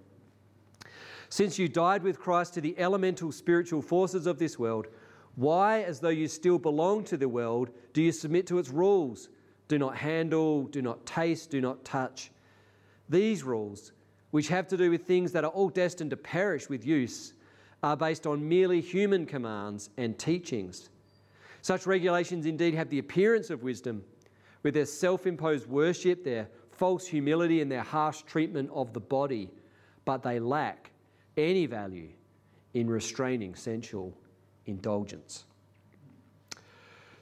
Since 1.28 1.60
you 1.60 1.68
died 1.68 2.04
with 2.04 2.20
Christ 2.20 2.54
to 2.54 2.62
the 2.62 2.80
elemental 2.80 3.34
spiritual 3.34 3.82
forces 3.82 4.28
of 4.28 4.40
this 4.40 4.58
world, 4.58 4.88
why, 5.36 5.82
as 5.82 6.00
though 6.00 6.08
you 6.08 6.30
still 6.30 6.58
belong 6.58 7.04
to 7.06 7.18
the 7.18 7.28
world, 7.28 7.72
do 7.92 8.02
you 8.02 8.14
submit 8.14 8.48
to 8.48 8.60
its 8.60 8.70
rules? 8.70 9.28
Do 9.74 9.80
not 9.80 9.98
handle, 9.98 10.66
do 10.66 10.84
not 10.84 11.04
taste, 11.04 11.50
do 11.50 11.60
not 11.60 11.84
touch. 11.84 12.30
These 13.10 13.42
rules, 13.42 13.92
which 14.30 14.48
have 14.50 14.68
to 14.68 14.78
do 14.78 14.92
with 14.92 15.08
things 15.08 15.32
that 15.32 15.44
are 15.44 15.50
all 15.50 15.70
destined 15.70 16.12
to 16.12 16.16
perish 16.16 16.70
with 16.70 16.86
use, 16.86 17.34
are 17.82 17.98
based 17.98 18.28
on 18.28 18.48
merely 18.48 18.82
human 18.82 19.26
commands 19.26 19.90
and 19.98 20.16
teachings. 20.20 20.90
Such 21.64 21.88
regulations 21.88 22.46
indeed 22.46 22.76
have 22.76 22.92
the 22.92 23.00
appearance 23.00 23.50
of 23.50 23.64
wisdom, 23.64 24.04
with 24.62 24.76
their 24.76 24.86
self 24.86 25.26
imposed 25.26 25.68
worship, 25.68 26.24
their 26.24 26.50
false 26.70 27.08
humility, 27.08 27.60
and 27.60 27.72
their 27.72 27.82
harsh 27.82 28.22
treatment 28.22 28.70
of 28.76 28.94
the 28.94 29.00
body, 29.00 29.50
but 30.06 30.22
they 30.22 30.40
lack 30.40 30.92
any 31.36 31.66
value 31.66 32.10
in 32.76 32.88
restraining 32.88 33.56
sensual 33.56 34.16
indulgence. 34.68 35.46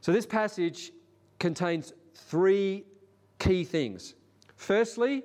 So, 0.01 0.11
this 0.11 0.25
passage 0.25 0.91
contains 1.39 1.93
three 2.13 2.85
key 3.39 3.63
things. 3.63 4.15
Firstly, 4.55 5.23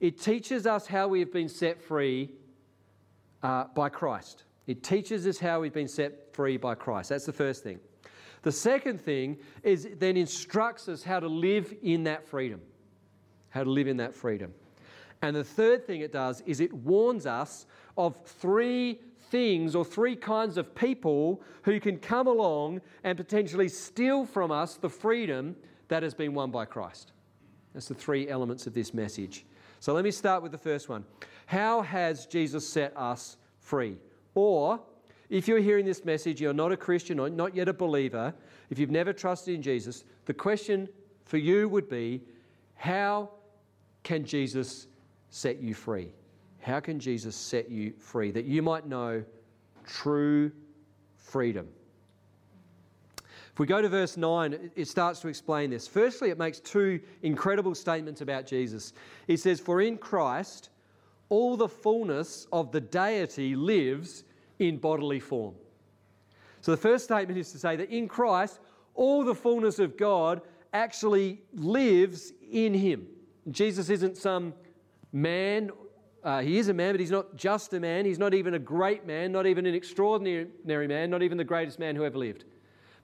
it 0.00 0.20
teaches 0.20 0.66
us 0.66 0.86
how 0.86 1.08
we 1.08 1.20
have 1.20 1.32
been 1.32 1.48
set 1.48 1.80
free 1.80 2.30
uh, 3.42 3.64
by 3.74 3.88
Christ. 3.88 4.44
It 4.66 4.82
teaches 4.82 5.26
us 5.26 5.38
how 5.38 5.60
we've 5.60 5.72
been 5.72 5.88
set 5.88 6.32
free 6.34 6.56
by 6.56 6.74
Christ. 6.74 7.08
That's 7.08 7.26
the 7.26 7.32
first 7.32 7.62
thing. 7.62 7.80
The 8.42 8.52
second 8.52 9.00
thing 9.00 9.38
is 9.62 9.84
it 9.84 10.00
then 10.00 10.16
instructs 10.16 10.88
us 10.88 11.02
how 11.02 11.20
to 11.20 11.28
live 11.28 11.74
in 11.82 12.04
that 12.04 12.26
freedom. 12.26 12.60
How 13.50 13.64
to 13.64 13.70
live 13.70 13.88
in 13.88 13.96
that 13.96 14.14
freedom. 14.14 14.52
And 15.22 15.34
the 15.34 15.44
third 15.44 15.86
thing 15.86 16.00
it 16.02 16.12
does 16.12 16.42
is 16.46 16.60
it 16.60 16.72
warns 16.72 17.26
us 17.26 17.66
of 17.96 18.16
three 18.24 19.00
things 19.30 19.74
or 19.74 19.84
three 19.84 20.16
kinds 20.16 20.56
of 20.56 20.74
people 20.74 21.42
who 21.62 21.80
can 21.80 21.98
come 21.98 22.26
along 22.26 22.80
and 23.04 23.16
potentially 23.16 23.68
steal 23.68 24.24
from 24.24 24.50
us 24.50 24.76
the 24.76 24.88
freedom 24.88 25.56
that 25.88 26.02
has 26.02 26.14
been 26.14 26.34
won 26.34 26.50
by 26.50 26.64
Christ. 26.64 27.12
That's 27.74 27.88
the 27.88 27.94
three 27.94 28.28
elements 28.28 28.66
of 28.66 28.74
this 28.74 28.94
message. 28.94 29.44
So 29.80 29.92
let 29.92 30.04
me 30.04 30.10
start 30.10 30.42
with 30.42 30.52
the 30.52 30.58
first 30.58 30.88
one. 30.88 31.04
How 31.46 31.82
has 31.82 32.26
Jesus 32.26 32.68
set 32.68 32.96
us 32.96 33.36
free? 33.60 33.96
Or, 34.34 34.80
if 35.30 35.46
you're 35.46 35.60
hearing 35.60 35.84
this 35.84 36.04
message, 36.04 36.40
you're 36.40 36.52
not 36.52 36.72
a 36.72 36.76
Christian 36.76 37.18
or 37.18 37.28
not 37.28 37.54
yet 37.54 37.68
a 37.68 37.72
believer, 37.72 38.34
if 38.70 38.78
you've 38.78 38.90
never 38.90 39.12
trusted 39.12 39.54
in 39.54 39.62
Jesus, 39.62 40.04
the 40.24 40.34
question 40.34 40.88
for 41.24 41.38
you 41.38 41.68
would 41.68 41.88
be 41.88 42.22
how 42.74 43.30
can 44.02 44.24
Jesus 44.24 44.86
set 45.30 45.60
you 45.60 45.74
free? 45.74 46.12
How 46.60 46.80
can 46.80 46.98
Jesus 46.98 47.36
set 47.36 47.70
you 47.70 47.92
free? 47.98 48.30
That 48.30 48.44
you 48.44 48.62
might 48.62 48.86
know 48.86 49.24
true 49.86 50.52
freedom. 51.16 51.68
If 53.58 53.60
we 53.60 53.66
go 53.66 53.82
to 53.82 53.88
verse 53.88 54.16
9, 54.16 54.70
it 54.76 54.86
starts 54.86 55.18
to 55.18 55.26
explain 55.26 55.70
this. 55.70 55.88
Firstly, 55.88 56.30
it 56.30 56.38
makes 56.38 56.60
two 56.60 57.00
incredible 57.22 57.74
statements 57.74 58.20
about 58.20 58.46
Jesus. 58.46 58.92
He 59.26 59.36
says, 59.36 59.58
For 59.58 59.80
in 59.80 59.98
Christ, 59.98 60.68
all 61.28 61.56
the 61.56 61.66
fullness 61.66 62.46
of 62.52 62.70
the 62.70 62.80
deity 62.80 63.56
lives 63.56 64.22
in 64.60 64.76
bodily 64.76 65.18
form. 65.18 65.56
So 66.60 66.70
the 66.70 66.76
first 66.76 67.02
statement 67.02 67.36
is 67.36 67.50
to 67.50 67.58
say 67.58 67.74
that 67.74 67.90
in 67.90 68.06
Christ, 68.06 68.60
all 68.94 69.24
the 69.24 69.34
fullness 69.34 69.80
of 69.80 69.96
God 69.96 70.40
actually 70.72 71.42
lives 71.52 72.32
in 72.52 72.72
him. 72.72 73.08
Jesus 73.50 73.90
isn't 73.90 74.16
some 74.16 74.54
man. 75.10 75.72
Uh, 76.22 76.42
he 76.42 76.58
is 76.58 76.68
a 76.68 76.74
man, 76.74 76.92
but 76.92 77.00
he's 77.00 77.10
not 77.10 77.34
just 77.34 77.72
a 77.72 77.80
man. 77.80 78.04
He's 78.04 78.20
not 78.20 78.34
even 78.34 78.54
a 78.54 78.60
great 78.60 79.04
man, 79.04 79.32
not 79.32 79.46
even 79.48 79.66
an 79.66 79.74
extraordinary 79.74 80.86
man, 80.86 81.10
not 81.10 81.24
even 81.24 81.36
the 81.36 81.42
greatest 81.42 81.80
man 81.80 81.96
who 81.96 82.04
ever 82.04 82.18
lived. 82.18 82.44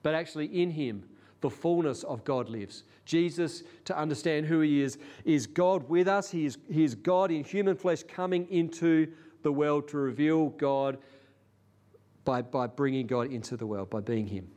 But 0.05 0.13
actually, 0.13 0.61
in 0.61 0.69
him, 0.69 1.03
the 1.41 1.49
fullness 1.49 2.03
of 2.03 2.23
God 2.23 2.47
lives. 2.47 2.83
Jesus, 3.05 3.63
to 3.85 3.97
understand 3.97 4.45
who 4.45 4.59
he 4.59 4.83
is, 4.83 4.99
is 5.23 5.47
God 5.47 5.89
with 5.89 6.07
us. 6.07 6.29
He 6.29 6.45
is, 6.45 6.59
he 6.71 6.83
is 6.83 6.93
God 6.93 7.31
in 7.31 7.43
human 7.43 7.75
flesh 7.75 8.03
coming 8.03 8.47
into 8.51 9.11
the 9.41 9.51
world 9.51 9.87
to 9.87 9.97
reveal 9.97 10.49
God 10.49 10.99
by, 12.23 12.43
by 12.43 12.67
bringing 12.67 13.07
God 13.07 13.31
into 13.31 13.57
the 13.57 13.65
world, 13.65 13.89
by 13.89 13.99
being 13.99 14.27
him. 14.27 14.47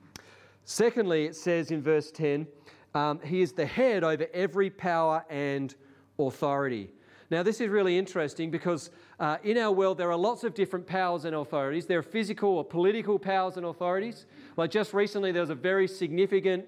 Secondly, 0.67 1.25
it 1.25 1.35
says 1.35 1.71
in 1.71 1.81
verse 1.81 2.11
10, 2.11 2.47
um, 2.95 3.19
he 3.25 3.41
is 3.41 3.53
the 3.53 3.65
head 3.65 4.05
over 4.05 4.27
every 4.35 4.69
power 4.69 5.25
and 5.31 5.75
authority. 6.19 6.91
Now, 7.31 7.43
this 7.43 7.61
is 7.61 7.69
really 7.69 7.99
interesting 7.99 8.51
because 8.51 8.91
uh, 9.21 9.37
in 9.43 9.59
our 9.59 9.71
world 9.71 9.99
there 9.99 10.11
are 10.11 10.17
lots 10.17 10.45
of 10.45 10.55
different 10.55 10.87
powers 10.87 11.27
and 11.27 11.37
authorities. 11.37 11.85
There 11.85 11.99
are 11.99 12.03
physical 12.03 12.51
or 12.51 12.65
political 12.65 13.19
powers 13.19 13.59
and 13.59 13.67
authorities. 13.67 14.25
Like 14.57 14.71
just 14.71 14.95
recently, 14.95 15.31
there 15.31 15.43
was 15.43 15.51
a 15.51 15.55
very 15.55 15.87
significant 15.87 16.65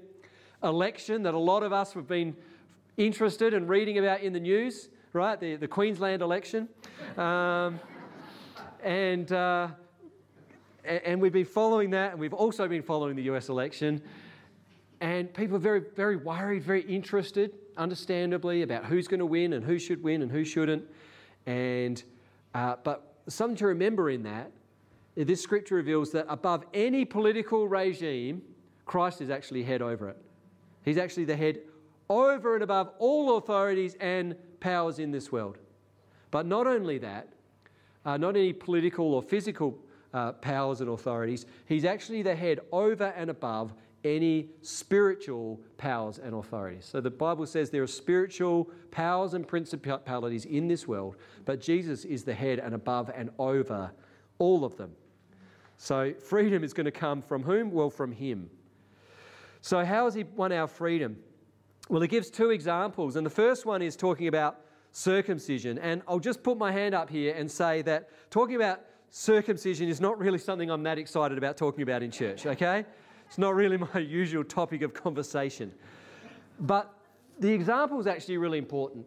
election 0.63 1.23
that 1.23 1.33
a 1.33 1.39
lot 1.39 1.63
of 1.63 1.73
us 1.73 1.95
have 1.95 2.07
been 2.07 2.37
interested 2.99 3.55
in 3.55 3.67
reading 3.67 3.97
about 3.97 4.21
in 4.21 4.35
the 4.35 4.41
news, 4.41 4.91
right? 5.15 5.41
The, 5.41 5.57
the 5.57 5.69
Queensland 5.69 6.21
election. 6.21 6.69
Um, 7.17 7.81
and, 8.83 9.33
uh, 9.33 9.69
and 10.85 11.23
we've 11.23 11.33
been 11.33 11.47
following 11.47 11.91
that, 11.91 12.13
and 12.13 12.21
we've 12.21 12.35
also 12.35 12.69
been 12.69 12.83
following 12.83 13.17
the 13.17 13.23
US 13.35 13.49
election. 13.49 14.03
And 15.01 15.33
people 15.33 15.57
are 15.57 15.61
very, 15.61 15.81
very 15.97 16.17
worried, 16.17 16.63
very 16.63 16.83
interested, 16.83 17.55
understandably, 17.81 18.63
about 18.63 18.85
who's 18.85 19.09
going 19.09 19.21
to 19.21 19.27
win 19.27 19.55
and 19.55 19.65
who 19.65 19.79
should 19.79 20.03
win 20.03 20.23
and 20.23 20.31
who 20.31 20.45
shouldn't. 20.45 20.85
And, 21.47 22.03
uh, 22.55 22.77
but 22.85 23.15
something 23.27 23.57
to 23.57 23.67
remember 23.67 24.11
in 24.11 24.23
that, 24.25 24.53
this 25.17 25.43
scripture 25.43 25.75
reveals 25.75 26.13
that 26.13 26.27
above 26.29 26.65
any 26.75 27.05
political 27.05 27.67
regime, 27.67 28.43
Christ 28.85 29.21
is 29.21 29.31
actually 29.31 29.63
head 29.63 29.83
over 29.83 30.09
it. 30.11 30.19
He's 30.85 30.99
actually 30.99 31.25
the 31.25 31.37
head 31.37 31.61
over 32.09 32.55
and 32.55 32.63
above 32.63 32.91
all 32.99 33.39
authorities 33.39 33.97
and 34.01 34.37
powers 34.61 34.99
in 34.99 35.11
this 35.11 35.33
world. 35.33 35.59
But 36.31 36.47
not 36.47 36.67
only 36.67 36.99
that, 36.99 37.29
uh, 38.05 38.17
not 38.17 38.37
any 38.37 38.53
political 38.53 39.15
or 39.15 39.23
physical 39.23 39.79
uh, 40.13 40.33
powers 40.33 40.81
and 40.81 40.91
authorities, 40.91 41.47
he's 41.67 41.85
actually 41.85 42.23
the 42.23 42.35
head 42.35 42.61
over 42.73 43.13
and 43.17 43.31
above 43.31 43.73
any 44.05 44.49
spiritual 44.63 45.61
powers 45.77 46.19
and 46.19 46.35
authorities. 46.35 46.87
So 46.91 47.01
the 47.01 47.11
Bible 47.11 47.47
says 47.47 47.71
there 47.71 47.83
are 47.83 47.87
spiritual 47.87 48.71
powers 48.91 49.35
and 49.35 49.47
principalities 49.47 50.45
in 50.45 50.69
this 50.69 50.89
world, 50.89 51.17
but 51.45 51.61
Jesus 51.61 52.05
is 52.05 52.25
the 52.25 52.35
head 52.35 52.59
and 52.59 52.75
above 52.75 53.11
and 53.15 53.31
over 53.39 53.91
all 54.39 54.65
of 54.65 54.77
them. 54.77 54.93
So 55.77 56.13
freedom 56.15 56.65
is 56.65 56.73
going 56.73 56.87
to 56.87 56.91
come 56.91 57.23
from 57.23 57.43
whom? 57.43 57.71
Well, 57.71 57.91
from 57.91 58.13
Him. 58.13 58.51
So, 59.63 59.85
how 59.85 60.05
has 60.05 60.15
He 60.15 60.25
won 60.25 60.53
our 60.53 60.67
freedom? 60.67 61.17
Well, 61.89 62.01
He 62.01 62.09
gives 62.09 62.31
two 62.31 62.51
examples, 62.51 63.17
and 63.17 63.25
the 63.25 63.31
first 63.31 63.67
one 63.67 63.83
is 63.83 63.97
talking 63.97 64.29
about 64.29 64.61
circumcision. 64.93 65.79
And 65.79 66.03
I'll 66.09 66.19
just 66.19 66.43
put 66.43 66.59
my 66.59 66.73
hand 66.73 66.95
up 66.95 67.11
here 67.11 67.35
and 67.35 67.51
say 67.51 67.83
that 67.83 68.11
talking 68.31 68.57
about 68.57 68.81
circumcision 69.11 69.89
is 69.89 70.01
not 70.01 70.19
really 70.19 70.39
something 70.39 70.71
I'm 70.71 70.83
that 70.85 70.99
excited 70.99 71.37
about 71.37 71.57
talking 71.57 71.83
about 71.83 72.03
in 72.03 72.11
church, 72.11 72.47
okay? 72.47 72.85
It's 73.31 73.39
not 73.39 73.55
really 73.55 73.77
my 73.95 74.01
usual 74.01 74.43
topic 74.43 74.83
of 74.83 74.93
conversation. 74.93 75.73
But 76.59 76.93
the 77.39 77.53
example 77.53 78.01
is 78.01 78.09
actually 78.09 78.39
really 78.39 78.59
important 78.59 79.07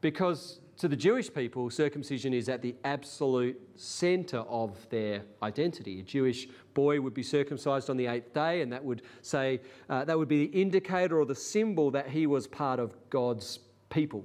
because 0.00 0.60
to 0.78 0.88
the 0.88 0.96
Jewish 0.96 1.32
people, 1.32 1.68
circumcision 1.68 2.32
is 2.32 2.48
at 2.48 2.62
the 2.62 2.74
absolute 2.82 3.60
center 3.76 4.38
of 4.38 4.88
their 4.88 5.22
identity. 5.42 6.00
A 6.00 6.02
Jewish 6.02 6.48
boy 6.72 6.98
would 6.98 7.12
be 7.12 7.22
circumcised 7.22 7.90
on 7.90 7.98
the 7.98 8.06
eighth 8.06 8.32
day, 8.32 8.62
and 8.62 8.72
that 8.72 8.82
would 8.82 9.02
say 9.20 9.60
uh, 9.90 10.02
that 10.06 10.18
would 10.18 10.28
be 10.28 10.46
the 10.46 10.60
indicator 10.60 11.20
or 11.20 11.26
the 11.26 11.34
symbol 11.34 11.90
that 11.90 12.08
he 12.08 12.26
was 12.26 12.46
part 12.46 12.80
of 12.80 12.96
God's 13.10 13.60
people. 13.90 14.24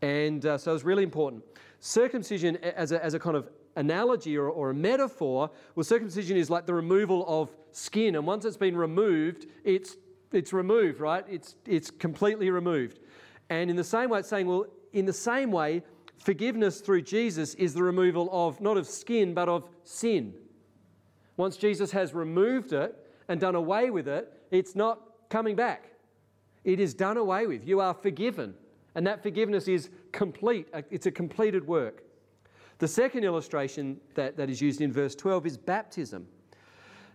And 0.00 0.46
uh, 0.46 0.56
so 0.56 0.74
it's 0.74 0.82
really 0.82 1.04
important. 1.04 1.44
Circumcision, 1.78 2.56
as 2.56 2.90
a, 2.90 3.04
as 3.04 3.12
a 3.12 3.18
kind 3.18 3.36
of 3.36 3.50
analogy 3.76 4.38
or, 4.38 4.48
or 4.48 4.70
a 4.70 4.74
metaphor, 4.74 5.50
well, 5.74 5.84
circumcision 5.84 6.38
is 6.38 6.48
like 6.48 6.64
the 6.64 6.74
removal 6.74 7.26
of 7.28 7.50
skin. 7.72 8.16
And 8.16 8.26
once 8.26 8.44
it's 8.44 8.56
been 8.56 8.76
removed, 8.76 9.46
it's, 9.64 9.96
it's 10.32 10.52
removed, 10.52 11.00
right? 11.00 11.24
It's, 11.28 11.56
it's 11.66 11.90
completely 11.90 12.50
removed. 12.50 13.00
And 13.50 13.70
in 13.70 13.76
the 13.76 13.84
same 13.84 14.10
way, 14.10 14.20
it's 14.20 14.28
saying, 14.28 14.46
well, 14.46 14.66
in 14.92 15.04
the 15.04 15.12
same 15.12 15.50
way, 15.50 15.82
forgiveness 16.18 16.80
through 16.80 17.02
Jesus 17.02 17.54
is 17.54 17.74
the 17.74 17.82
removal 17.82 18.28
of 18.32 18.60
not 18.60 18.76
of 18.76 18.86
skin, 18.86 19.34
but 19.34 19.48
of 19.48 19.68
sin. 19.84 20.34
Once 21.36 21.56
Jesus 21.56 21.90
has 21.90 22.14
removed 22.14 22.72
it 22.72 22.94
and 23.28 23.40
done 23.40 23.54
away 23.54 23.90
with 23.90 24.08
it, 24.08 24.32
it's 24.50 24.74
not 24.74 25.00
coming 25.28 25.56
back. 25.56 25.90
It 26.64 26.78
is 26.78 26.94
done 26.94 27.16
away 27.16 27.46
with. 27.46 27.66
You 27.66 27.80
are 27.80 27.94
forgiven. 27.94 28.54
And 28.94 29.06
that 29.06 29.22
forgiveness 29.22 29.68
is 29.68 29.88
complete, 30.12 30.68
it's 30.90 31.06
a 31.06 31.10
completed 31.10 31.66
work. 31.66 32.04
The 32.78 32.88
second 32.88 33.24
illustration 33.24 34.00
that, 34.14 34.36
that 34.36 34.50
is 34.50 34.60
used 34.60 34.80
in 34.80 34.92
verse 34.92 35.14
12 35.14 35.46
is 35.46 35.56
baptism. 35.56 36.26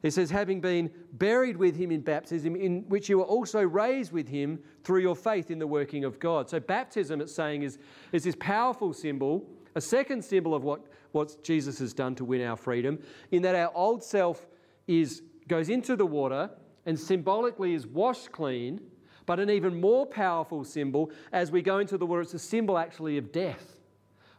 It 0.03 0.11
says, 0.11 0.29
having 0.29 0.61
been 0.61 0.91
buried 1.13 1.57
with 1.57 1.75
him 1.75 1.91
in 1.91 2.01
baptism, 2.01 2.55
in 2.55 2.83
which 2.87 3.09
you 3.09 3.17
were 3.17 3.23
also 3.23 3.61
raised 3.61 4.11
with 4.11 4.27
him 4.27 4.59
through 4.83 5.01
your 5.01 5.15
faith 5.15 5.49
in 5.49 5.59
the 5.59 5.67
working 5.67 6.03
of 6.03 6.19
God. 6.19 6.49
So, 6.49 6.59
baptism, 6.59 7.19
it's 7.19 7.33
saying, 7.33 7.63
is, 7.63 7.79
is 8.11 8.23
this 8.23 8.35
powerful 8.39 8.93
symbol, 8.93 9.45
a 9.75 9.81
second 9.81 10.23
symbol 10.23 10.53
of 10.53 10.63
what, 10.63 10.85
what 11.13 11.43
Jesus 11.43 11.79
has 11.79 11.93
done 11.93 12.13
to 12.15 12.25
win 12.25 12.41
our 12.45 12.55
freedom, 12.55 12.99
in 13.31 13.41
that 13.41 13.55
our 13.55 13.71
old 13.73 14.03
self 14.03 14.45
is, 14.87 15.23
goes 15.47 15.69
into 15.69 15.95
the 15.95 16.05
water 16.05 16.49
and 16.85 16.99
symbolically 16.99 17.73
is 17.73 17.87
washed 17.87 18.31
clean, 18.31 18.79
but 19.25 19.39
an 19.39 19.49
even 19.49 19.81
more 19.81 20.05
powerful 20.05 20.63
symbol 20.63 21.11
as 21.33 21.51
we 21.51 21.61
go 21.61 21.79
into 21.79 21.97
the 21.97 22.05
water, 22.05 22.21
it's 22.21 22.33
a 22.33 22.39
symbol 22.39 22.77
actually 22.77 23.17
of 23.17 23.31
death 23.31 23.77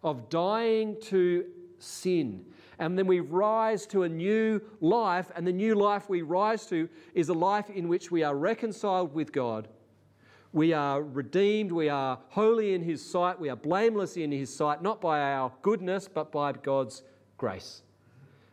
of 0.03 0.29
dying 0.29 0.97
to 1.03 1.45
sin. 1.79 2.45
And 2.79 2.97
then 2.97 3.07
we 3.07 3.21
rise 3.21 3.87
to 3.87 4.05
a 4.05 4.09
new 4.09 4.61
life, 4.81 5.31
and 5.35 5.47
the 5.47 5.53
new 5.53 5.75
life 5.75 6.09
we 6.09 6.23
rise 6.23 6.67
to 6.67 6.89
is 7.15 7.29
a 7.29 7.35
life 7.35 7.71
in 7.71 7.89
which 7.89 8.11
we 8.11 8.23
are 8.23 8.37
reconciled 8.37 9.13
with 9.15 9.33
God. 9.33 9.69
We 10.53 10.73
are 10.73 11.03
redeemed, 11.03 11.73
we 11.73 11.89
are 11.89 12.19
holy 12.29 12.75
in 12.75 12.83
His 12.83 13.05
sight, 13.05 13.39
we 13.39 13.49
are 13.49 13.57
blameless 13.57 14.17
in 14.17 14.31
His 14.31 14.55
sight, 14.55 14.81
not 14.81 15.01
by 15.01 15.21
our 15.21 15.53
goodness, 15.63 16.09
but 16.09 16.31
by 16.31 16.53
God's 16.53 17.03
grace. 17.37 17.83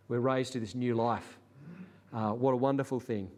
We're 0.08 0.20
raised 0.20 0.54
to 0.54 0.60
this 0.60 0.76
new 0.76 0.96
life. 0.96 1.38
Uh, 2.12 2.32
what 2.32 2.54
a 2.54 2.58
wonderful 2.58 3.00
thing. 3.00 3.30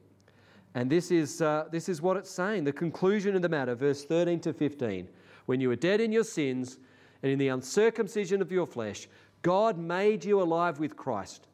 And 0.73 0.89
this 0.89 1.11
is, 1.11 1.41
uh, 1.41 1.65
this 1.71 1.89
is 1.89 2.01
what 2.01 2.17
it's 2.17 2.29
saying. 2.29 2.63
The 2.63 2.73
conclusion 2.73 3.35
of 3.35 3.41
the 3.41 3.49
matter, 3.49 3.75
verse 3.75 4.05
13 4.05 4.39
to 4.41 4.53
15. 4.53 5.07
When 5.47 5.59
you 5.59 5.69
were 5.69 5.75
dead 5.75 6.01
in 6.01 6.11
your 6.11 6.23
sins, 6.23 6.77
and 7.23 7.31
in 7.31 7.39
the 7.39 7.47
uncircumcision 7.47 8.41
of 8.41 8.51
your 8.51 8.67
flesh, 8.67 9.07
God 9.47 9.77
made 9.77 10.25
you 10.25 10.41
alive 10.41 10.77
with 10.77 10.97
Christ. 10.97 11.47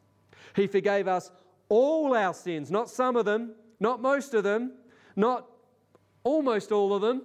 He 0.56 0.66
forgave 0.66 1.08
us 1.08 1.30
all 1.70 2.16
our 2.16 2.34
sins, 2.34 2.72
not 2.72 2.90
some 2.90 3.16
of 3.16 3.24
them, 3.24 3.52
not 3.80 4.02
most 4.02 4.34
of 4.34 4.44
them, 4.44 4.72
not 5.16 5.46
almost 6.24 6.72
all 6.72 6.96
of 6.96 7.04
them, 7.04 7.22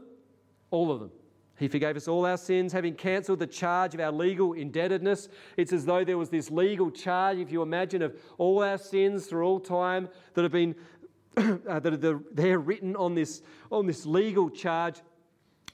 all 0.70 0.92
of 0.92 1.00
them. 1.00 1.10
He 1.58 1.68
forgave 1.68 1.96
us 1.96 2.06
all 2.06 2.26
our 2.26 2.36
sins, 2.36 2.74
having 2.74 2.96
cancelled 2.96 3.38
the 3.38 3.46
charge 3.46 3.94
of 3.94 4.00
our 4.00 4.12
legal 4.12 4.52
indebtedness. 4.52 5.30
It's 5.56 5.72
as 5.72 5.86
though 5.86 6.04
there 6.04 6.18
was 6.18 6.28
this 6.28 6.50
legal 6.50 6.90
charge, 6.90 7.38
if 7.38 7.50
you 7.50 7.62
imagine, 7.62 8.02
of 8.02 8.14
all 8.36 8.62
our 8.62 8.76
sins 8.76 9.24
through 9.24 9.46
all 9.46 9.60
time 9.60 10.10
that 10.34 10.42
have 10.42 10.52
been 10.52 10.74
uh, 11.38 11.80
that 11.80 11.94
are 12.04 12.20
there 12.30 12.58
written 12.58 12.94
on 12.94 13.14
this, 13.14 13.40
on 13.72 13.86
this 13.86 14.04
legal 14.04 14.50
charge. 14.50 15.00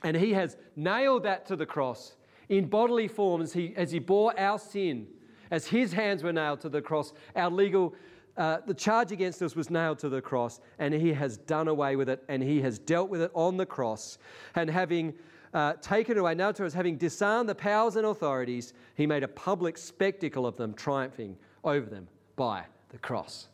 And 0.05 0.17
he 0.17 0.35
has 0.35 0.57
nailed 0.77 1.25
that 1.25 1.47
to 1.47 1.57
the 1.57 1.67
cross 1.67 2.15
in 2.49 2.67
bodily 2.67 3.09
form 3.09 3.43
as 3.43 3.53
he, 3.53 3.75
as 3.77 3.91
he 3.91 3.99
bore 3.99 4.39
our 4.39 4.59
sin, 4.59 5.07
as 5.51 5.67
his 5.67 5.93
hands 5.93 6.23
were 6.23 6.33
nailed 6.33 6.61
to 6.61 6.69
the 6.69 6.83
cross, 6.83 7.13
our 7.37 7.51
legal, 7.51 7.95
uh, 8.37 8.59
the 8.67 8.75
charge 8.75 9.13
against 9.13 9.43
us 9.43 9.55
was 9.55 9.71
nailed 9.71 9.99
to 10.01 10.09
the 10.09 10.21
cross, 10.21 10.61
and 10.79 10.93
he 10.93 11.13
has 11.13 11.37
done 11.37 11.69
away 11.69 11.97
with 11.97 12.09
it, 12.09 12.23
and 12.29 12.43
he 12.43 12.61
has 12.61 12.79
dealt 12.79 13.09
with 13.09 13.21
it 13.21 13.31
on 13.35 13.57
the 13.57 13.67
cross. 13.67 14.19
And 14.55 14.69
having 14.69 15.15
uh, 15.53 15.75
taken 15.75 16.19
away, 16.19 16.35
now 16.35 16.53
to 16.53 16.67
us, 16.67 16.73
having 16.73 16.97
disarmed 16.97 17.49
the 17.49 17.55
powers 17.55 17.97
and 17.97 18.07
authorities, 18.07 18.75
he 18.97 19.07
made 19.07 19.23
a 19.23 19.29
public 19.29 19.79
spectacle 19.79 20.47
of 20.47 20.57
them, 20.57 20.75
triumphing 20.75 21.37
over 21.63 21.89
them 21.89 22.09
by 22.37 22.65
the 22.91 22.99
cross. 22.99 23.49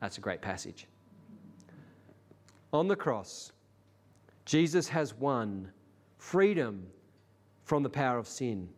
That's 0.00 0.18
a 0.18 0.20
great 0.20 0.40
passage. 0.40 0.86
On 2.72 2.88
the 2.88 2.96
cross, 2.96 3.52
Jesus 4.46 4.88
has 4.88 5.14
won 5.14 5.70
freedom 6.16 6.86
from 7.72 7.82
the 7.82 7.88
power 7.88 8.18
of 8.18 8.28
sin, 8.28 8.68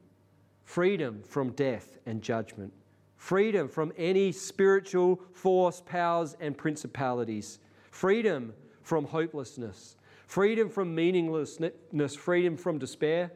freedom 0.62 1.20
from 1.26 1.50
death 1.50 1.98
and 2.06 2.22
judgment, 2.22 2.72
freedom 3.16 3.66
from 3.66 3.92
any 3.98 4.30
spiritual 4.30 5.20
force, 5.32 5.82
powers, 5.84 6.36
and 6.38 6.56
principalities, 6.56 7.58
freedom 7.90 8.54
from 8.82 9.04
hopelessness, 9.04 9.96
freedom 10.28 10.68
from 10.68 10.94
meaninglessness, 10.94 12.14
freedom 12.14 12.56
from 12.56 12.78
despair, 12.78 13.32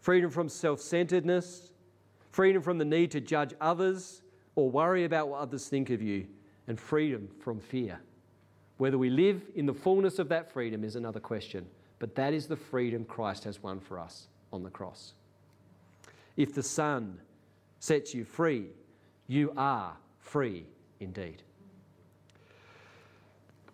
freedom 0.00 0.28
from 0.28 0.48
self 0.48 0.80
centeredness, 0.80 1.70
freedom 2.32 2.60
from 2.62 2.78
the 2.78 2.84
need 2.84 3.12
to 3.12 3.20
judge 3.20 3.54
others 3.60 4.22
or 4.56 4.68
worry 4.68 5.04
about 5.04 5.28
what 5.28 5.38
others 5.38 5.68
think 5.68 5.88
of 5.88 6.02
you, 6.02 6.26
and 6.66 6.80
freedom 6.80 7.28
from 7.38 7.60
fear. 7.60 8.00
Whether 8.78 8.98
we 8.98 9.08
live 9.08 9.42
in 9.54 9.66
the 9.66 9.72
fullness 9.72 10.18
of 10.18 10.28
that 10.30 10.50
freedom 10.50 10.82
is 10.82 10.96
another 10.96 11.20
question, 11.20 11.64
but 12.00 12.16
that 12.16 12.34
is 12.34 12.48
the 12.48 12.56
freedom 12.56 13.04
Christ 13.04 13.44
has 13.44 13.62
won 13.62 13.78
for 13.78 14.00
us 14.00 14.26
on 14.52 14.62
the 14.62 14.70
cross. 14.70 15.14
If 16.36 16.54
the 16.54 16.62
Son 16.62 17.18
sets 17.78 18.14
you 18.14 18.24
free, 18.24 18.66
you 19.26 19.52
are 19.56 19.96
free 20.18 20.66
indeed. 21.00 21.42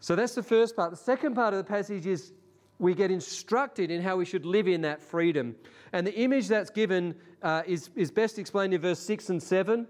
So 0.01 0.17
that's 0.17 0.35
the 0.35 0.43
first 0.43 0.77
part. 0.77 0.91
The 0.91 0.97
second 0.97 1.35
part 1.35 1.53
of 1.53 1.59
the 1.59 1.69
passage 1.69 2.07
is 2.07 2.33
we 2.79 2.95
get 2.95 3.11
instructed 3.11 3.91
in 3.91 4.01
how 4.01 4.17
we 4.17 4.25
should 4.25 4.45
live 4.45 4.69
in 4.69 4.83
that 4.83 5.03
freedom. 5.03 5.57
And 5.93 6.07
the 6.07 6.15
image 6.15 6.49
that's 6.49 6.71
given 6.71 7.15
uh, 7.43 7.63
is, 7.67 7.91
is 7.97 8.11
best 8.11 8.39
explained 8.39 8.75
in 8.75 8.81
verse 8.81 9.01
6 9.01 9.31
and 9.31 9.43
7. 9.43 9.87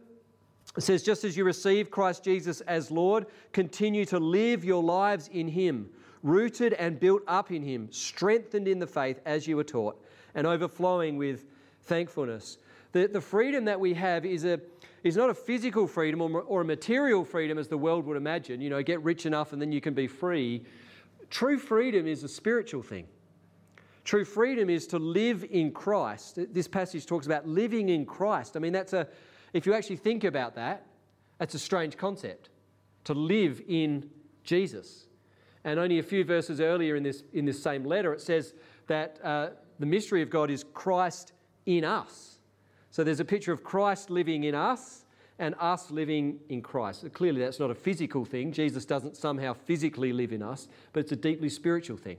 It 0.77 0.83
says, 0.83 1.03
Just 1.03 1.25
as 1.25 1.37
you 1.37 1.45
receive 1.45 1.91
Christ 1.91 2.25
Jesus 2.25 2.61
as 2.63 2.91
Lord, 2.91 3.27
continue 3.53 4.05
to 4.07 4.19
live 4.19 4.65
your 4.65 4.83
lives 4.83 5.29
in 5.29 5.49
Him, 5.49 5.91
rooted 6.23 6.73
and 6.75 6.99
built 6.99 7.23
up 7.27 7.51
in 7.51 7.63
Him, 7.63 7.89
strengthened 7.91 8.69
in 8.69 8.79
the 8.79 8.87
faith 8.87 9.21
as 9.27 9.47
you 9.47 9.57
were 9.57 9.65
taught, 9.65 10.03
and 10.35 10.47
overflowing 10.47 11.17
with 11.17 11.45
thankfulness. 11.83 12.59
The, 12.93 13.07
the 13.07 13.21
freedom 13.21 13.65
that 13.67 13.79
we 13.79 13.95
have 13.95 14.25
is, 14.25 14.45
a, 14.45 14.61
is 15.05 15.17
not 15.17 15.31
a 15.31 15.35
physical 15.35 15.87
freedom 15.87 16.21
or, 16.21 16.43
or 16.43 16.63
a 16.63 16.65
material 16.65 17.25
freedom 17.25 17.59
as 17.59 17.69
the 17.69 17.79
world 17.79 18.07
would 18.07 18.17
imagine. 18.17 18.61
You 18.61 18.71
know, 18.71 18.83
get 18.83 19.03
rich 19.03 19.27
enough 19.27 19.53
and 19.53 19.61
then 19.61 19.73
you 19.73 19.81
can 19.81 19.95
be 19.95 20.07
free. 20.07 20.65
True 21.31 21.59
freedom 21.59 22.07
is 22.07 22.25
a 22.25 22.29
spiritual 22.29 22.83
thing. 22.83 23.07
True 24.05 24.25
freedom 24.25 24.71
is 24.71 24.87
to 24.87 24.99
live 24.99 25.45
in 25.51 25.71
Christ. 25.71 26.39
This 26.55 26.67
passage 26.67 27.05
talks 27.05 27.27
about 27.27 27.47
living 27.47 27.91
in 27.91 28.07
Christ. 28.07 28.57
I 28.57 28.61
mean, 28.61 28.73
that's 28.73 28.95
a, 28.95 29.07
if 29.53 29.67
you 29.67 29.75
actually 29.75 29.97
think 29.97 30.25
about 30.25 30.55
that, 30.55 30.87
that's 31.37 31.55
a 31.55 31.59
strange 31.59 31.97
concept 31.97 32.49
to 33.05 33.13
live 33.13 33.61
in 33.69 34.09
Jesus. 34.45 35.07
And 35.65 35.79
only 35.79 35.99
a 35.99 36.03
few 36.03 36.25
verses 36.25 36.61
earlier 36.61 36.97
in 36.97 37.03
this, 37.03 37.23
in 37.35 37.45
this 37.45 37.63
same 37.63 37.85
letter, 37.85 38.15
it 38.15 38.23
says 38.23 38.55
that 38.87 39.19
uh, 39.23 39.51
the 39.79 39.87
mystery 39.87 40.23
of 40.23 40.31
God 40.31 40.51
is 40.51 40.65
Christ 40.75 41.33
in 41.67 41.85
us. 41.85 42.39
So 42.91 43.05
there's 43.05 43.21
a 43.21 43.25
picture 43.25 43.53
of 43.53 43.63
Christ 43.63 44.11
living 44.11 44.45
in 44.45 44.55
us 44.55 45.05
and 45.39 45.55
us 45.61 45.91
living 45.91 46.41
in 46.49 46.63
Christ. 46.63 47.05
Clearly, 47.13 47.41
that's 47.41 47.61
not 47.61 47.71
a 47.71 47.75
physical 47.75 48.25
thing. 48.25 48.53
Jesus 48.53 48.85
doesn't 48.85 49.17
somehow 49.17 49.53
physically 49.53 50.13
live 50.13 50.33
in 50.33 50.43
us, 50.43 50.69
but 50.93 51.01
it's 51.01 51.13
a 51.13 51.17
deeply 51.17 51.49
spiritual 51.49 51.97
thing. 51.97 52.17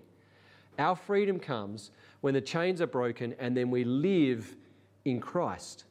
Our 0.78 0.96
freedom 0.96 1.40
comes 1.40 1.92
when 2.22 2.34
the 2.34 2.42
chains 2.42 2.82
are 2.82 2.88
broken 2.88 3.36
and 3.40 3.56
then 3.56 3.70
we 3.70 3.84
live 3.84 4.56
in 5.04 5.20
Christ. 5.20 5.86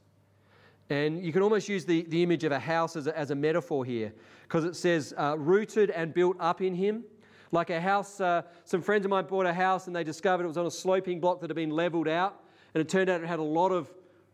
And 0.91 1.23
you 1.23 1.33
can 1.33 1.43
almost 1.43 1.69
use 1.69 1.85
the, 1.85 2.03
the 2.09 2.23
image 2.23 2.45
of 2.45 2.53
a 2.53 2.59
house 2.59 2.97
as 2.97 3.07
a, 3.07 3.19
as 3.19 3.31
a 3.31 3.35
metaphor 3.35 3.85
here 3.85 4.13
because 4.45 4.65
it 4.65 4.75
says 4.75 5.13
uh, 5.19 5.37
rooted 5.39 5.91
and 5.91 6.15
built 6.15 6.37
up 6.41 6.63
in 6.63 6.75
Him. 6.75 7.05
Like 7.51 7.71
a 7.71 7.81
house, 7.81 8.21
uh, 8.21 8.43
some 8.65 8.83
friends 8.83 9.05
of 9.05 9.11
mine 9.11 9.25
bought 9.25 9.47
a 9.47 9.53
house 9.53 9.87
and 9.87 9.97
they 9.97 10.05
discovered 10.05 10.45
it 10.45 10.49
was 10.49 10.59
on 10.59 10.67
a 10.67 10.71
sloping 10.71 11.21
block 11.21 11.41
that 11.41 11.51
had 11.51 11.57
been 11.57 11.71
leveled 11.71 12.09
out. 12.09 12.43
And 12.75 12.81
it 12.81 12.89
turned 12.89 13.09
out 13.09 13.23
it 13.23 13.27
had 13.27 13.39
a 13.39 13.43
lot 13.43 13.71
of 13.71 13.91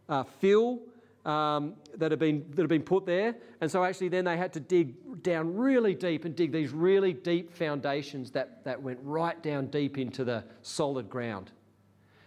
uh, 0.09 0.25
fill 0.25 0.81
um, 1.25 1.75
that, 1.97 2.11
had 2.11 2.19
been, 2.19 2.45
that 2.51 2.63
had 2.63 2.69
been 2.69 2.83
put 2.83 3.07
there. 3.07 3.35
And 3.61 3.71
so 3.71 3.85
actually, 3.85 4.09
then 4.09 4.25
they 4.25 4.37
had 4.37 4.53
to 4.55 4.61
dig 4.61 5.23
down 5.23 5.57
really 5.57 5.95
deep 5.95 6.25
and 6.25 6.35
dig 6.35 6.53
these 6.53 6.71
really 6.71 7.13
deep 7.13 7.53
foundations 7.53 8.31
that, 8.33 8.65
that 8.65 8.83
went 8.83 8.99
right 9.03 9.41
down 9.43 9.67
deep 9.67 9.97
into 9.97 10.25
the 10.25 10.45
solid 10.63 11.09
ground. 11.09 11.53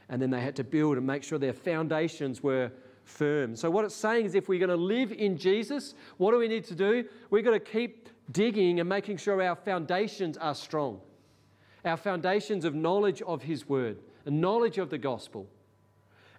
And 0.10 0.22
then 0.22 0.30
they 0.30 0.42
had 0.42 0.56
to 0.56 0.64
build 0.64 0.98
and 0.98 1.06
make 1.06 1.24
sure 1.24 1.38
their 1.38 1.54
foundations 1.54 2.42
were 2.42 2.72
firm. 3.04 3.56
So, 3.56 3.70
what 3.70 3.86
it's 3.86 3.96
saying 3.96 4.26
is 4.26 4.36
if 4.36 4.48
we're 4.48 4.60
going 4.60 4.70
to 4.70 4.76
live 4.76 5.12
in 5.12 5.38
Jesus, 5.38 5.96
what 6.18 6.32
do 6.32 6.38
we 6.38 6.48
need 6.48 6.64
to 6.66 6.76
do? 6.76 7.06
We've 7.30 7.44
got 7.44 7.52
to 7.52 7.60
keep 7.60 8.10
digging 8.32 8.80
and 8.80 8.90
making 8.90 9.18
sure 9.18 9.42
our 9.42 9.56
foundations 9.56 10.38
are 10.38 10.56
strong. 10.56 11.02
Our 11.86 11.98
foundations 11.98 12.66
of 12.66 12.76
knowledge 12.76 13.22
of 13.22 13.44
His 13.44 13.68
Word, 13.68 14.00
and 14.26 14.42
knowledge 14.42 14.78
of 14.78 14.90
the 14.90 14.98
gospel. 14.98 15.48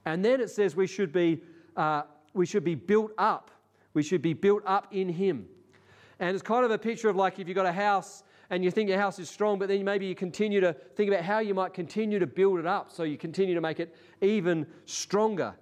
And 0.05 0.25
then 0.25 0.41
it 0.41 0.51
says 0.51 0.77
we 0.77 0.87
should 0.87 1.13
be, 1.13 1.41
uh, 1.77 2.03
we 2.35 2.47
should 2.47 2.65
be 2.65 2.75
built 2.75 3.13
up. 3.19 3.51
We 3.95 4.03
should 4.03 4.23
be 4.23 4.35
built 4.35 4.63
up 4.67 4.89
in 4.93 5.09
Him. 5.09 5.47
And 6.21 6.35
it's 6.35 6.43
kind 6.43 6.65
of 6.65 6.71
a 6.71 6.79
picture 6.79 7.09
of 7.09 7.17
like 7.17 7.39
if 7.39 7.49
you've 7.49 7.55
got 7.55 7.67
a 7.67 7.73
house 7.73 8.25
and 8.51 8.65
you 8.65 8.71
think 8.71 8.89
your 8.89 8.99
house 8.99 9.19
is 9.19 9.29
strong, 9.29 9.59
but 9.59 9.69
then 9.69 9.85
maybe 9.85 10.07
you 10.07 10.15
continue 10.15 10.61
to 10.61 10.73
think 10.97 11.11
about 11.11 11.25
how 11.25 11.39
you 11.39 11.55
might 11.55 11.75
continue 11.75 12.19
to 12.19 12.27
build 12.27 12.59
it 12.59 12.67
up 12.67 12.91
so 12.91 13.03
you 13.03 13.17
continue 13.17 13.55
to 13.55 13.61
make 13.61 13.81
it 13.81 13.95
even 14.21 14.67
stronger. 14.87 15.55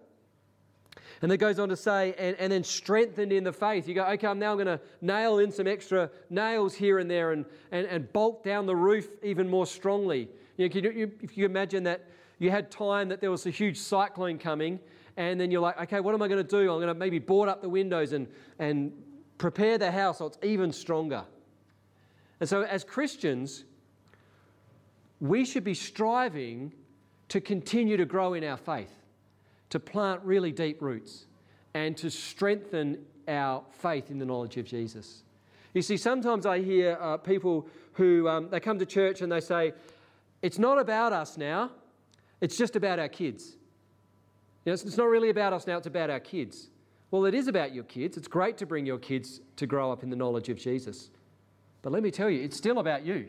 And 1.22 1.32
it 1.32 1.38
goes 1.38 1.58
on 1.58 1.68
to 1.70 1.76
say, 1.76 2.14
and, 2.18 2.36
and 2.38 2.52
then 2.52 2.62
strengthened 2.62 3.32
in 3.32 3.44
the 3.44 3.52
faith. 3.52 3.88
You 3.88 3.94
go, 3.94 4.04
okay, 4.04 4.26
I'm 4.26 4.38
now 4.38 4.54
going 4.54 4.66
to 4.66 4.80
nail 5.00 5.38
in 5.38 5.50
some 5.50 5.66
extra 5.66 6.10
nails 6.28 6.74
here 6.74 6.98
and 6.98 7.10
there 7.10 7.32
and, 7.32 7.46
and, 7.72 7.86
and 7.86 8.12
bolt 8.12 8.44
down 8.44 8.66
the 8.66 8.76
roof 8.76 9.08
even 9.22 9.48
more 9.48 9.66
strongly. 9.66 10.28
You 10.56 10.68
know, 10.68 10.90
you, 10.90 11.12
if 11.22 11.36
you 11.36 11.46
imagine 11.46 11.84
that 11.84 12.04
you 12.38 12.50
had 12.50 12.70
time 12.70 13.08
that 13.08 13.20
there 13.20 13.30
was 13.30 13.46
a 13.46 13.50
huge 13.50 13.78
cyclone 13.78 14.38
coming, 14.38 14.78
and 15.16 15.40
then 15.40 15.50
you're 15.50 15.62
like, 15.62 15.80
okay, 15.82 16.00
what 16.00 16.14
am 16.14 16.20
I 16.20 16.28
going 16.28 16.44
to 16.44 16.48
do? 16.48 16.70
I'm 16.70 16.78
going 16.78 16.88
to 16.88 16.94
maybe 16.94 17.18
board 17.18 17.48
up 17.48 17.62
the 17.62 17.68
windows 17.68 18.12
and, 18.12 18.28
and 18.58 18.92
prepare 19.38 19.78
the 19.78 19.90
house 19.90 20.18
so 20.18 20.26
it's 20.26 20.38
even 20.42 20.72
stronger. 20.72 21.24
And 22.40 22.48
so, 22.48 22.62
as 22.62 22.84
Christians, 22.84 23.64
we 25.20 25.46
should 25.46 25.64
be 25.64 25.72
striving 25.72 26.74
to 27.28 27.40
continue 27.40 27.96
to 27.96 28.04
grow 28.04 28.34
in 28.34 28.44
our 28.44 28.58
faith 28.58 28.92
to 29.70 29.80
plant 29.80 30.20
really 30.22 30.52
deep 30.52 30.80
roots 30.80 31.26
and 31.74 31.96
to 31.96 32.10
strengthen 32.10 33.04
our 33.28 33.62
faith 33.70 34.10
in 34.10 34.18
the 34.18 34.24
knowledge 34.24 34.56
of 34.56 34.64
Jesus. 34.64 35.22
You 35.74 35.82
see, 35.82 35.96
sometimes 35.96 36.46
I 36.46 36.62
hear 36.62 36.96
uh, 37.00 37.18
people 37.18 37.68
who 37.92 38.28
um, 38.28 38.48
they 38.50 38.60
come 38.60 38.78
to 38.78 38.86
church 38.86 39.20
and 39.20 39.30
they 39.30 39.40
say, 39.40 39.74
"It's 40.40 40.58
not 40.58 40.78
about 40.78 41.12
us 41.12 41.36
now; 41.36 41.70
it's 42.40 42.56
just 42.56 42.76
about 42.76 42.98
our 42.98 43.08
kids." 43.08 43.56
You 44.64 44.70
know, 44.70 44.72
it's, 44.72 44.84
it's 44.84 44.96
not 44.96 45.08
really 45.08 45.28
about 45.30 45.52
us 45.52 45.66
now; 45.66 45.76
it's 45.76 45.86
about 45.86 46.08
our 46.08 46.20
kids. 46.20 46.70
Well, 47.10 47.24
it 47.26 47.34
is 47.34 47.46
about 47.46 47.74
your 47.74 47.84
kids. 47.84 48.16
It's 48.16 48.28
great 48.28 48.56
to 48.58 48.66
bring 48.66 48.86
your 48.86 48.98
kids 48.98 49.40
to 49.56 49.66
grow 49.66 49.92
up 49.92 50.02
in 50.02 50.10
the 50.10 50.16
knowledge 50.16 50.48
of 50.48 50.56
Jesus, 50.56 51.10
but 51.82 51.92
let 51.92 52.02
me 52.02 52.10
tell 52.10 52.30
you, 52.30 52.42
it's 52.42 52.56
still 52.56 52.78
about 52.78 53.04
you. 53.04 53.26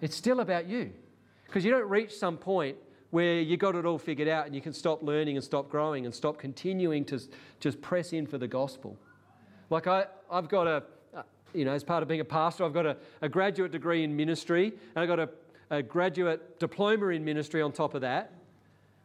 It's 0.00 0.16
still 0.16 0.40
about 0.40 0.66
you, 0.66 0.92
because 1.46 1.64
you 1.64 1.70
don't 1.70 1.88
reach 1.88 2.12
some 2.14 2.36
point 2.36 2.76
where 3.14 3.40
you 3.40 3.56
got 3.56 3.76
it 3.76 3.86
all 3.86 3.96
figured 3.96 4.26
out 4.26 4.44
and 4.44 4.56
you 4.56 4.60
can 4.60 4.72
stop 4.72 5.00
learning 5.00 5.36
and 5.36 5.44
stop 5.44 5.70
growing 5.70 6.04
and 6.04 6.12
stop 6.12 6.36
continuing 6.36 7.04
to 7.04 7.20
just 7.60 7.80
press 7.80 8.12
in 8.12 8.26
for 8.26 8.38
the 8.38 8.48
gospel. 8.48 8.98
Like 9.70 9.86
I, 9.86 10.06
I've 10.28 10.48
got 10.48 10.66
a, 10.66 10.82
uh, 11.16 11.22
you 11.52 11.64
know, 11.64 11.70
as 11.70 11.84
part 11.84 12.02
of 12.02 12.08
being 12.08 12.22
a 12.22 12.24
pastor, 12.24 12.64
I've 12.64 12.74
got 12.74 12.86
a, 12.86 12.96
a 13.22 13.28
graduate 13.28 13.70
degree 13.70 14.02
in 14.02 14.16
ministry 14.16 14.66
and 14.66 14.96
I've 14.96 15.06
got 15.06 15.20
a, 15.20 15.28
a 15.70 15.80
graduate 15.80 16.58
diploma 16.58 17.06
in 17.10 17.24
ministry 17.24 17.62
on 17.62 17.70
top 17.70 17.94
of 17.94 18.00
that. 18.00 18.32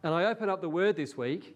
And 0.02 0.12
I 0.12 0.24
open 0.26 0.50
up 0.50 0.62
the 0.62 0.70
word 0.70 0.96
this 0.96 1.16
week 1.16 1.56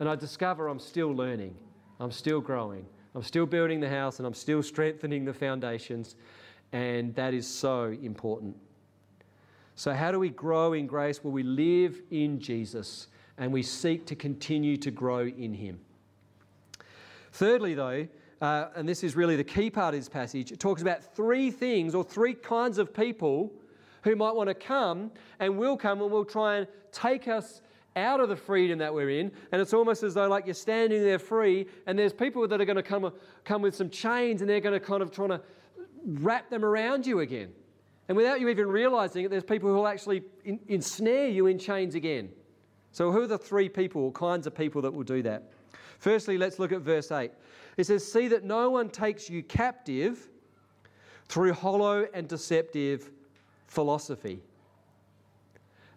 and 0.00 0.08
I 0.08 0.16
discover 0.16 0.68
I'm 0.68 0.80
still 0.80 1.14
learning, 1.14 1.54
I'm 2.00 2.10
still 2.10 2.40
growing, 2.40 2.86
I'm 3.14 3.22
still 3.22 3.44
building 3.44 3.80
the 3.80 3.90
house 3.90 4.16
and 4.18 4.26
I'm 4.26 4.32
still 4.32 4.62
strengthening 4.62 5.26
the 5.26 5.34
foundations. 5.34 6.16
And 6.72 7.14
that 7.16 7.34
is 7.34 7.46
so 7.46 7.94
important. 8.02 8.56
So, 9.82 9.92
how 9.92 10.12
do 10.12 10.20
we 10.20 10.28
grow 10.28 10.74
in 10.74 10.86
grace? 10.86 11.24
Well, 11.24 11.32
we 11.32 11.42
live 11.42 12.02
in 12.12 12.38
Jesus 12.38 13.08
and 13.36 13.52
we 13.52 13.64
seek 13.64 14.06
to 14.06 14.14
continue 14.14 14.76
to 14.76 14.92
grow 14.92 15.26
in 15.26 15.52
Him. 15.52 15.80
Thirdly, 17.32 17.74
though, 17.74 18.06
uh, 18.40 18.68
and 18.76 18.88
this 18.88 19.02
is 19.02 19.16
really 19.16 19.34
the 19.34 19.42
key 19.42 19.70
part 19.70 19.92
of 19.92 19.98
this 19.98 20.08
passage, 20.08 20.52
it 20.52 20.60
talks 20.60 20.82
about 20.82 21.02
three 21.16 21.50
things 21.50 21.96
or 21.96 22.04
three 22.04 22.32
kinds 22.32 22.78
of 22.78 22.94
people 22.94 23.52
who 24.02 24.14
might 24.14 24.36
want 24.36 24.48
to 24.50 24.54
come 24.54 25.10
and 25.40 25.58
will 25.58 25.76
come 25.76 26.00
and 26.00 26.12
will 26.12 26.24
try 26.24 26.58
and 26.58 26.68
take 26.92 27.26
us 27.26 27.60
out 27.96 28.20
of 28.20 28.28
the 28.28 28.36
freedom 28.36 28.78
that 28.78 28.94
we're 28.94 29.10
in. 29.10 29.32
And 29.50 29.60
it's 29.60 29.74
almost 29.74 30.04
as 30.04 30.14
though 30.14 30.28
like 30.28 30.46
you're 30.46 30.54
standing 30.54 31.02
there 31.02 31.18
free 31.18 31.66
and 31.88 31.98
there's 31.98 32.12
people 32.12 32.46
that 32.46 32.60
are 32.60 32.64
going 32.64 32.76
to 32.76 32.84
come, 32.84 33.12
come 33.42 33.62
with 33.62 33.74
some 33.74 33.90
chains 33.90 34.42
and 34.42 34.48
they're 34.48 34.60
going 34.60 34.78
to 34.78 34.86
kind 34.86 35.02
of 35.02 35.10
try 35.10 35.26
to 35.26 35.40
wrap 36.06 36.50
them 36.50 36.64
around 36.64 37.04
you 37.04 37.18
again. 37.18 37.52
And 38.08 38.16
without 38.16 38.40
you 38.40 38.48
even 38.48 38.68
realizing 38.68 39.24
it, 39.24 39.30
there's 39.30 39.44
people 39.44 39.68
who 39.68 39.76
will 39.76 39.86
actually 39.86 40.22
ensnare 40.68 41.28
you 41.28 41.46
in 41.46 41.58
chains 41.58 41.94
again. 41.94 42.30
So, 42.90 43.10
who 43.10 43.22
are 43.22 43.26
the 43.26 43.38
three 43.38 43.68
people 43.68 44.02
or 44.02 44.12
kinds 44.12 44.46
of 44.46 44.54
people 44.54 44.82
that 44.82 44.92
will 44.92 45.04
do 45.04 45.22
that? 45.22 45.52
Firstly, 45.98 46.36
let's 46.36 46.58
look 46.58 46.72
at 46.72 46.80
verse 46.80 47.10
8. 47.10 47.30
It 47.76 47.84
says, 47.84 48.10
See 48.10 48.28
that 48.28 48.44
no 48.44 48.70
one 48.70 48.90
takes 48.90 49.30
you 49.30 49.42
captive 49.42 50.28
through 51.28 51.54
hollow 51.54 52.06
and 52.12 52.28
deceptive 52.28 53.10
philosophy, 53.66 54.42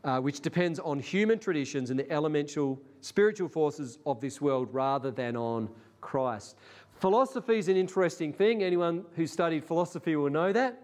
uh, 0.03 0.19
which 0.21 0.39
depends 0.39 0.79
on 0.79 0.99
human 0.99 1.39
traditions 1.39 1.89
and 1.89 1.99
the 1.99 2.09
elemental 2.09 2.79
spiritual 3.01 3.49
forces 3.49 3.97
of 4.05 4.21
this 4.21 4.39
world 4.39 4.69
rather 4.71 5.11
than 5.11 5.35
on 5.35 5.67
Christ. 5.99 6.55
Philosophy 6.93 7.57
is 7.57 7.67
an 7.67 7.75
interesting 7.75 8.31
thing. 8.31 8.63
Anyone 8.63 9.03
who 9.15 9.27
studied 9.27 9.65
philosophy 9.65 10.15
will 10.15 10.29
know 10.29 10.53
that. 10.53 10.81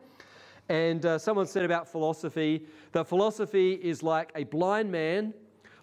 And 0.69 1.05
uh, 1.05 1.17
someone 1.17 1.47
said 1.47 1.65
about 1.65 1.87
philosophy 1.87 2.65
that 2.91 3.07
philosophy 3.07 3.73
is 3.73 4.03
like 4.03 4.31
a 4.35 4.43
blind 4.45 4.91
man 4.91 5.33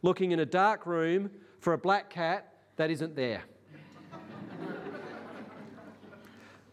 looking 0.03 0.33
in 0.33 0.41
a 0.41 0.47
dark 0.47 0.87
room 0.87 1.31
for 1.61 1.73
a 1.73 1.79
black 1.79 2.09
cat 2.11 2.55
that 2.77 2.91
isn't 2.91 3.15
there. 3.15 3.43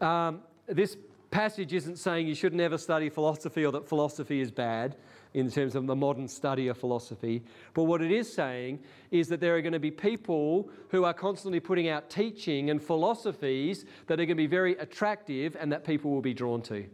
um, 0.00 0.40
this 0.66 0.96
passage 1.30 1.74
isn't 1.74 1.96
saying 1.96 2.26
you 2.26 2.34
should 2.34 2.54
never 2.54 2.78
study 2.78 3.10
philosophy 3.10 3.64
or 3.64 3.72
that 3.72 3.86
philosophy 3.86 4.40
is 4.40 4.50
bad 4.50 4.96
in 5.34 5.50
terms 5.50 5.74
of 5.74 5.86
the 5.86 5.94
modern 5.94 6.26
study 6.26 6.68
of 6.68 6.78
philosophy. 6.78 7.42
But 7.74 7.84
what 7.84 8.00
it 8.00 8.10
is 8.10 8.32
saying 8.32 8.80
is 9.10 9.28
that 9.28 9.38
there 9.40 9.54
are 9.54 9.60
going 9.60 9.74
to 9.74 9.78
be 9.78 9.90
people 9.90 10.70
who 10.88 11.04
are 11.04 11.12
constantly 11.12 11.60
putting 11.60 11.88
out 11.88 12.08
teaching 12.08 12.70
and 12.70 12.82
philosophies 12.82 13.84
that 14.06 14.14
are 14.14 14.24
going 14.24 14.28
to 14.28 14.34
be 14.34 14.46
very 14.46 14.76
attractive 14.76 15.54
and 15.60 15.70
that 15.72 15.84
people 15.84 16.10
will 16.10 16.22
be 16.22 16.32
drawn 16.32 16.62
to. 16.62 16.86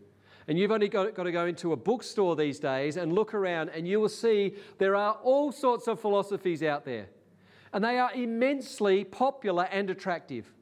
And 0.48 0.58
you've 0.58 0.72
only 0.72 0.88
got, 0.88 1.14
got 1.14 1.24
to 1.24 1.32
go 1.32 1.46
into 1.46 1.72
a 1.72 1.76
bookstore 1.76 2.34
these 2.36 2.58
days 2.58 2.96
and 2.96 3.12
look 3.12 3.34
around, 3.34 3.70
and 3.70 3.86
you 3.86 4.00
will 4.00 4.08
see 4.08 4.54
there 4.78 4.96
are 4.96 5.14
all 5.22 5.52
sorts 5.52 5.86
of 5.86 6.00
philosophies 6.00 6.62
out 6.62 6.84
there. 6.84 7.06
And 7.72 7.84
they 7.84 7.98
are 7.98 8.12
immensely 8.12 9.04
popular 9.04 9.64
and 9.64 9.88
attractive. 9.88 10.52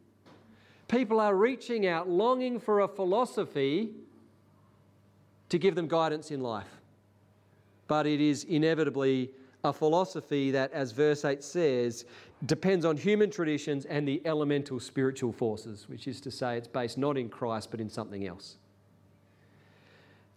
People 0.88 1.18
are 1.20 1.34
reaching 1.34 1.86
out, 1.86 2.08
longing 2.08 2.60
for 2.60 2.80
a 2.80 2.88
philosophy 2.88 3.90
to 5.48 5.58
give 5.58 5.74
them 5.74 5.88
guidance 5.88 6.30
in 6.30 6.40
life 6.40 6.80
but 7.90 8.06
it 8.06 8.20
is 8.20 8.44
inevitably 8.44 9.32
a 9.64 9.72
philosophy 9.72 10.52
that, 10.52 10.72
as 10.72 10.92
verse 10.92 11.24
8 11.24 11.42
says, 11.42 12.04
depends 12.46 12.84
on 12.84 12.96
human 12.96 13.28
traditions 13.32 13.84
and 13.84 14.06
the 14.06 14.22
elemental 14.24 14.78
spiritual 14.78 15.32
forces, 15.32 15.88
which 15.88 16.06
is 16.06 16.20
to 16.20 16.30
say, 16.30 16.56
it's 16.56 16.68
based 16.68 16.98
not 16.98 17.18
in 17.18 17.28
Christ 17.28 17.68
but 17.68 17.80
in 17.80 17.90
something 17.90 18.28
else. 18.28 18.58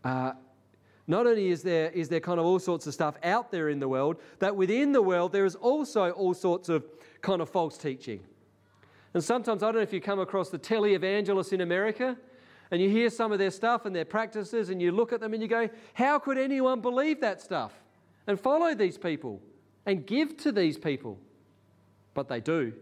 Uh, 0.03 0.33
not 1.07 1.27
only 1.27 1.49
is 1.49 1.63
there, 1.63 1.89
is 1.91 2.07
there 2.09 2.19
kind 2.19 2.39
of 2.39 2.45
all 2.45 2.59
sorts 2.59 2.87
of 2.87 2.93
stuff 2.93 3.15
out 3.23 3.51
there 3.51 3.69
in 3.69 3.79
the 3.79 3.87
world, 3.89 4.17
that 4.39 4.55
within 4.55 4.91
the 4.91 5.01
world 5.01 5.33
there 5.33 5.45
is 5.45 5.55
also 5.55 6.11
all 6.11 6.33
sorts 6.33 6.69
of 6.69 6.85
kind 7.21 7.41
of 7.41 7.49
false 7.49 7.77
teaching. 7.77 8.21
And 9.13 9.23
sometimes, 9.23 9.61
I 9.61 9.67
don't 9.67 9.75
know 9.75 9.81
if 9.81 9.93
you 9.93 10.01
come 10.01 10.19
across 10.19 10.49
the 10.49 10.57
televangelists 10.59 11.53
in 11.53 11.61
America, 11.61 12.17
and 12.71 12.81
you 12.81 12.89
hear 12.89 13.09
some 13.09 13.31
of 13.31 13.37
their 13.37 13.51
stuff 13.51 13.85
and 13.85 13.95
their 13.95 14.05
practices, 14.05 14.69
and 14.69 14.81
you 14.81 14.91
look 14.91 15.13
at 15.13 15.19
them 15.19 15.33
and 15.33 15.41
you 15.41 15.47
go, 15.47 15.69
How 15.93 16.17
could 16.17 16.37
anyone 16.37 16.81
believe 16.81 17.21
that 17.21 17.41
stuff 17.41 17.73
and 18.25 18.39
follow 18.39 18.73
these 18.73 18.97
people 18.97 19.41
and 19.85 20.07
give 20.07 20.37
to 20.37 20.51
these 20.51 20.77
people? 20.77 21.19
But 22.13 22.27
they 22.27 22.39
do. 22.39 22.73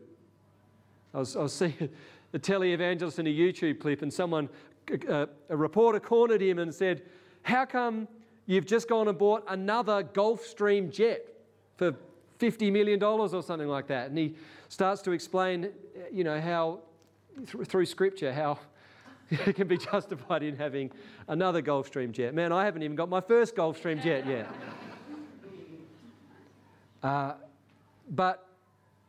I 1.14 1.20
was, 1.20 1.36
I 1.36 1.42
was 1.42 1.54
seeing 1.62 1.90
a 2.34 2.40
televangelist 2.40 3.20
in 3.20 3.28
a 3.28 3.30
YouTube 3.30 3.80
clip, 3.80 4.02
and 4.02 4.14
someone, 4.14 4.48
a, 5.08 5.28
a 5.50 5.58
reporter 5.58 6.00
cornered 6.00 6.42
him 6.42 6.60
and 6.60 6.74
said, 6.74 7.04
How 7.44 7.66
come 7.66 8.08
you've 8.46 8.66
just 8.66 8.88
gone 8.88 9.08
and 9.08 9.18
bought 9.18 9.44
another 9.48 10.04
Gulfstream 10.04 10.92
jet 10.92 11.26
for 11.78 11.96
$50 12.40 12.72
million 12.72 13.02
or 13.02 13.30
something 13.42 13.68
like 13.68 13.88
that? 13.88 14.10
And 14.10 14.18
he 14.18 14.36
starts 14.70 15.02
to 15.04 15.12
explain, 15.12 15.70
you 16.12 16.24
know, 16.24 16.40
how 16.40 16.80
through 17.46 17.86
scripture, 17.86 18.34
how 18.34 18.60
it 19.30 19.56
can 19.56 19.68
be 19.68 19.78
justified 19.78 20.44
in 20.44 20.56
having 20.56 20.92
another 21.28 21.62
Gulfstream 21.62 22.12
jet. 22.12 22.34
Man, 22.34 22.52
I 22.52 22.66
haven't 22.66 22.84
even 22.84 22.96
got 22.96 23.10
my 23.10 23.22
first 23.22 23.56
Gulfstream 23.56 24.02
jet 24.02 24.26
yet. 24.28 24.48
Uh, 27.04 27.34
but 28.12 28.46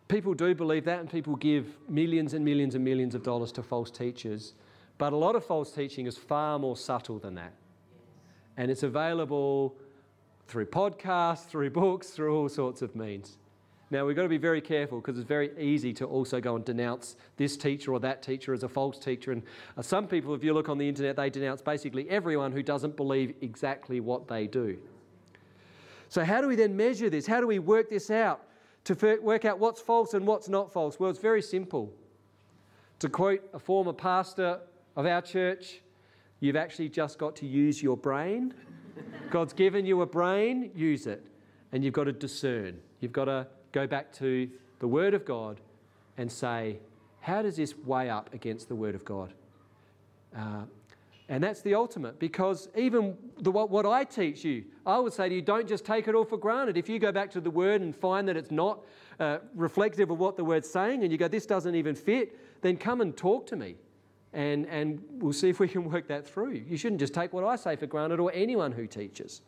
people 0.08 0.32
do 0.32 0.54
believe 0.54 0.86
that, 0.86 1.00
and 1.00 1.10
people 1.10 1.36
give 1.36 1.76
millions 1.90 2.32
and 2.32 2.42
millions 2.42 2.74
and 2.74 2.82
millions 2.82 3.14
of 3.14 3.22
dollars 3.22 3.52
to 3.52 3.62
false 3.62 3.90
teachers. 3.90 4.54
But 5.02 5.12
a 5.12 5.16
lot 5.16 5.34
of 5.34 5.44
false 5.44 5.72
teaching 5.72 6.06
is 6.06 6.16
far 6.16 6.60
more 6.60 6.76
subtle 6.76 7.18
than 7.18 7.34
that. 7.34 7.54
And 8.56 8.70
it's 8.70 8.84
available 8.84 9.74
through 10.46 10.66
podcasts, 10.66 11.44
through 11.46 11.70
books, 11.70 12.10
through 12.10 12.36
all 12.36 12.48
sorts 12.48 12.82
of 12.82 12.94
means. 12.94 13.36
Now, 13.90 14.06
we've 14.06 14.14
got 14.14 14.22
to 14.22 14.28
be 14.28 14.38
very 14.38 14.60
careful 14.60 15.00
because 15.00 15.18
it's 15.18 15.26
very 15.26 15.50
easy 15.58 15.92
to 15.94 16.04
also 16.04 16.40
go 16.40 16.54
and 16.54 16.64
denounce 16.64 17.16
this 17.36 17.56
teacher 17.56 17.92
or 17.92 17.98
that 17.98 18.22
teacher 18.22 18.54
as 18.54 18.62
a 18.62 18.68
false 18.68 18.96
teacher. 18.96 19.32
And 19.32 19.42
uh, 19.76 19.82
some 19.82 20.06
people, 20.06 20.36
if 20.36 20.44
you 20.44 20.54
look 20.54 20.68
on 20.68 20.78
the 20.78 20.88
internet, 20.88 21.16
they 21.16 21.30
denounce 21.30 21.62
basically 21.62 22.08
everyone 22.08 22.52
who 22.52 22.62
doesn't 22.62 22.96
believe 22.96 23.34
exactly 23.40 23.98
what 23.98 24.28
they 24.28 24.46
do. 24.46 24.78
So, 26.10 26.24
how 26.24 26.40
do 26.40 26.46
we 26.46 26.54
then 26.54 26.76
measure 26.76 27.10
this? 27.10 27.26
How 27.26 27.40
do 27.40 27.48
we 27.48 27.58
work 27.58 27.90
this 27.90 28.08
out 28.08 28.44
to 28.84 29.18
work 29.20 29.46
out 29.46 29.58
what's 29.58 29.80
false 29.80 30.14
and 30.14 30.24
what's 30.28 30.48
not 30.48 30.72
false? 30.72 31.00
Well, 31.00 31.10
it's 31.10 31.18
very 31.18 31.42
simple. 31.42 31.92
To 33.00 33.08
quote 33.08 33.42
a 33.52 33.58
former 33.58 33.92
pastor 33.92 34.60
of 34.96 35.06
our 35.06 35.22
church, 35.22 35.80
you've 36.40 36.56
actually 36.56 36.88
just 36.88 37.18
got 37.18 37.36
to 37.36 37.46
use 37.46 37.82
your 37.82 37.96
brain. 37.96 38.54
God's 39.30 39.52
given 39.52 39.86
you 39.86 40.02
a 40.02 40.06
brain, 40.06 40.70
use 40.74 41.06
it. 41.06 41.24
And 41.72 41.82
you've 41.82 41.94
got 41.94 42.04
to 42.04 42.12
discern. 42.12 42.78
You've 43.00 43.12
got 43.12 43.24
to 43.26 43.46
go 43.72 43.86
back 43.86 44.12
to 44.14 44.48
the 44.78 44.86
Word 44.86 45.14
of 45.14 45.24
God 45.24 45.60
and 46.18 46.30
say, 46.30 46.78
how 47.20 47.40
does 47.40 47.56
this 47.56 47.74
weigh 47.76 48.10
up 48.10 48.32
against 48.34 48.68
the 48.68 48.74
Word 48.74 48.94
of 48.94 49.04
God? 49.04 49.32
Uh, 50.36 50.64
and 51.28 51.42
that's 51.42 51.62
the 51.62 51.74
ultimate 51.74 52.18
because 52.18 52.68
even 52.76 53.16
the, 53.38 53.50
what, 53.50 53.70
what 53.70 53.86
I 53.86 54.04
teach 54.04 54.44
you, 54.44 54.64
I 54.84 54.98
would 54.98 55.14
say 55.14 55.28
to 55.28 55.34
you, 55.34 55.40
don't 55.40 55.66
just 55.66 55.84
take 55.84 56.08
it 56.08 56.14
all 56.14 56.24
for 56.24 56.36
granted. 56.36 56.76
If 56.76 56.88
you 56.88 56.98
go 56.98 57.12
back 57.12 57.30
to 57.30 57.40
the 57.40 57.50
Word 57.50 57.80
and 57.80 57.96
find 57.96 58.28
that 58.28 58.36
it's 58.36 58.50
not 58.50 58.80
uh, 59.18 59.38
reflective 59.54 60.10
of 60.10 60.18
what 60.18 60.36
the 60.36 60.44
Word's 60.44 60.68
saying 60.68 61.02
and 61.02 61.10
you 61.10 61.16
go, 61.16 61.28
this 61.28 61.46
doesn't 61.46 61.74
even 61.74 61.94
fit, 61.94 62.38
then 62.60 62.76
come 62.76 63.00
and 63.00 63.16
talk 63.16 63.46
to 63.46 63.56
me 63.56 63.76
and, 64.32 64.66
and 64.66 65.02
we'll 65.10 65.32
see 65.32 65.48
if 65.48 65.60
we 65.60 65.68
can 65.68 65.90
work 65.90 66.08
that 66.08 66.26
through. 66.26 66.62
You 66.66 66.76
shouldn't 66.76 67.00
just 67.00 67.14
take 67.14 67.32
what 67.32 67.44
I 67.44 67.56
say 67.56 67.76
for 67.76 67.86
granted 67.86 68.20
or 68.20 68.30
anyone 68.32 68.72
who 68.72 68.86
teaches. 68.86 69.42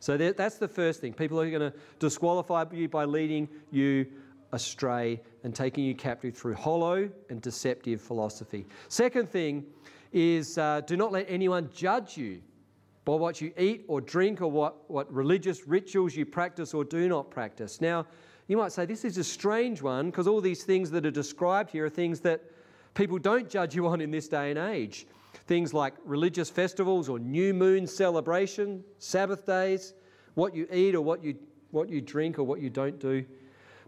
So 0.00 0.16
that's 0.16 0.58
the 0.58 0.68
first 0.68 1.00
thing. 1.00 1.12
People 1.12 1.40
are 1.40 1.50
going 1.50 1.72
to 1.72 1.76
disqualify 1.98 2.64
you 2.72 2.88
by 2.88 3.04
leading 3.04 3.48
you 3.72 4.06
astray 4.52 5.20
and 5.42 5.54
taking 5.54 5.84
you 5.84 5.94
captive 5.94 6.36
through 6.36 6.54
hollow 6.54 7.10
and 7.30 7.42
deceptive 7.42 8.00
philosophy. 8.00 8.64
Second 8.88 9.28
thing 9.28 9.64
is 10.12 10.56
uh, 10.56 10.80
do 10.86 10.96
not 10.96 11.12
let 11.12 11.26
anyone 11.28 11.68
judge 11.74 12.16
you 12.16 12.40
by 13.04 13.14
what 13.14 13.40
you 13.40 13.52
eat 13.58 13.84
or 13.88 14.00
drink 14.00 14.40
or 14.40 14.50
what, 14.50 14.88
what 14.90 15.12
religious 15.12 15.66
rituals 15.66 16.14
you 16.14 16.24
practice 16.24 16.74
or 16.74 16.84
do 16.84 17.08
not 17.08 17.30
practice. 17.30 17.80
Now, 17.80 18.06
you 18.46 18.56
might 18.56 18.72
say 18.72 18.86
this 18.86 19.04
is 19.04 19.18
a 19.18 19.24
strange 19.24 19.82
one 19.82 20.06
because 20.06 20.26
all 20.26 20.40
these 20.40 20.64
things 20.64 20.90
that 20.92 21.04
are 21.04 21.10
described 21.10 21.70
here 21.70 21.86
are 21.86 21.90
things 21.90 22.20
that 22.20 22.42
people 22.98 23.16
don't 23.16 23.48
judge 23.48 23.76
you 23.76 23.86
on 23.86 24.00
in 24.00 24.10
this 24.10 24.26
day 24.26 24.50
and 24.50 24.58
age. 24.58 25.06
Things 25.46 25.72
like 25.72 25.94
religious 26.04 26.50
festivals 26.50 27.08
or 27.08 27.20
new 27.20 27.54
moon 27.54 27.86
celebration, 27.86 28.82
Sabbath 28.98 29.46
days, 29.46 29.94
what 30.34 30.52
you 30.52 30.66
eat 30.72 30.96
or 30.96 31.00
what 31.00 31.22
you, 31.22 31.36
what 31.70 31.88
you 31.88 32.00
drink 32.00 32.40
or 32.40 32.42
what 32.42 32.60
you 32.60 32.68
don't 32.68 32.98
do. 32.98 33.24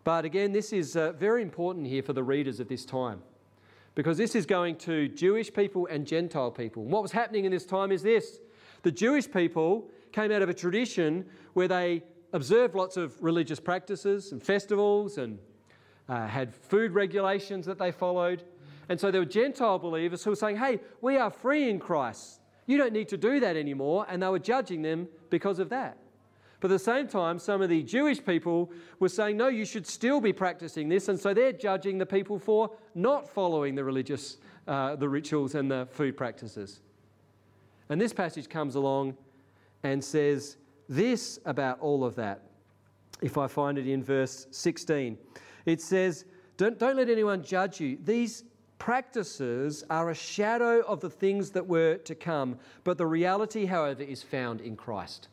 But 0.05 0.25
again, 0.25 0.53
this 0.53 0.73
is 0.73 0.95
uh, 0.95 1.11
very 1.13 1.43
important 1.43 1.89
here 1.89 2.05
for 2.05 2.13
the 2.13 2.23
readers 2.23 2.61
of 2.61 2.69
this 2.69 2.85
time 2.85 3.21
because 3.97 4.17
this 4.17 4.37
is 4.37 4.47
going 4.47 4.77
to 4.77 5.09
Jewish 5.09 5.53
people 5.53 5.89
and 5.91 6.07
Gentile 6.07 6.53
people. 6.53 6.85
And 6.85 6.93
what 6.93 7.03
was 7.03 7.11
happening 7.11 7.45
in 7.45 7.51
this 7.51 7.67
time 7.67 7.91
is 7.91 8.03
this 8.03 8.39
the 8.83 8.93
Jewish 8.93 9.29
people 9.29 9.91
came 10.13 10.31
out 10.31 10.41
of 10.41 10.49
a 10.49 10.55
tradition 10.55 11.27
where 11.55 11.67
they 11.67 12.05
observed 12.33 12.77
lots 12.77 12.97
of 12.97 13.21
religious 13.21 13.59
practices 13.59 14.31
and 14.31 14.41
festivals 14.41 15.19
and 15.19 15.41
uh, 16.09 16.29
had 16.29 16.55
food 16.55 16.93
regulations 16.93 17.67
that 17.67 17.79
they 17.79 17.91
followed. 17.91 18.45
And 18.89 18.99
so 18.99 19.11
there 19.11 19.21
were 19.21 19.27
Gentile 19.27 19.79
believers 19.79 20.25
who 20.25 20.31
were 20.31 20.37
saying, 20.37 20.57
hey, 20.57 20.81
we 21.01 21.17
are 21.17 21.31
free 21.31 21.71
in 21.71 21.79
Christ. 21.79 22.41
You 22.67 22.79
don't 22.79 22.93
need 22.93 23.09
to 23.09 23.17
do 23.17 23.41
that 23.41 23.57
anymore. 23.57 24.07
And 24.09 24.23
they 24.23 24.29
were 24.29 24.39
judging 24.39 24.83
them 24.83 25.09
because 25.29 25.59
of 25.59 25.69
that. 25.71 25.99
But 26.61 26.71
at 26.71 26.75
the 26.75 26.79
same 26.79 27.09
time, 27.09 27.39
some 27.39 27.63
of 27.63 27.71
the 27.71 27.83
Jewish 27.83 28.25
people 28.25 28.71
were 28.99 29.09
saying, 29.09 29.37
no, 29.37 29.49
you 29.49 29.65
should 29.65 29.87
still 29.87 30.21
be 30.21 30.33
practicing 30.33 30.89
this. 30.89 31.09
And 31.09 31.19
so 31.19 31.33
they're 31.33 31.53
judging 31.53 31.97
the 31.97 32.07
people 32.07 32.39
for 32.39 32.71
not 32.95 33.29
following 33.29 33.75
the 33.75 33.83
religious, 33.83 34.37
uh, 34.69 34.95
the 34.97 35.09
rituals 35.09 35.55
and 35.55 35.71
the 35.71 35.89
food 35.91 36.17
practices. 36.17 36.81
And 37.89 38.01
this 38.01 38.13
passage 38.13 38.49
comes 38.49 38.75
along 38.75 39.17
and 39.83 40.05
says 40.05 40.59
this 40.89 41.41
about 41.47 41.81
all 41.81 42.05
of 42.05 42.15
that. 42.17 42.43
If 43.23 43.39
I 43.39 43.47
find 43.47 43.79
it 43.79 43.89
in 43.89 44.03
verse 44.03 44.47
16, 44.51 45.17
it 45.67 45.81
says, 45.81 46.25
Don't, 46.57 46.79
don't 46.79 46.97
let 46.97 47.09
anyone 47.09 47.43
judge 47.43 47.81
you. 47.81 47.99
These 48.03 48.45
practices 48.81 49.85
are 49.91 50.11
a 50.11 50.15
shadow 50.15 50.81
of 50.81 51.01
the 51.01 51.11
things 51.11 51.51
that 51.51 51.65
were 51.65 51.99
to 51.99 52.15
come, 52.17 52.59
but 52.83 52.99
the 52.99 53.07
reality, 53.07 53.67
however, 53.67 54.03
is 54.03 54.25
found 54.25 54.61
in 54.61 54.75
Christ. 54.75 55.29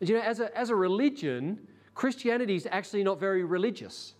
And 0.00 0.08
you 0.08 0.16
know, 0.16 0.22
as 0.22 0.40
a, 0.40 0.58
as 0.58 0.70
a 0.70 0.74
religion, 0.74 1.68
Christianity 1.94 2.56
is 2.56 2.66
actually 2.72 3.04
not 3.04 3.20
very 3.20 3.44
religious. 3.44 4.14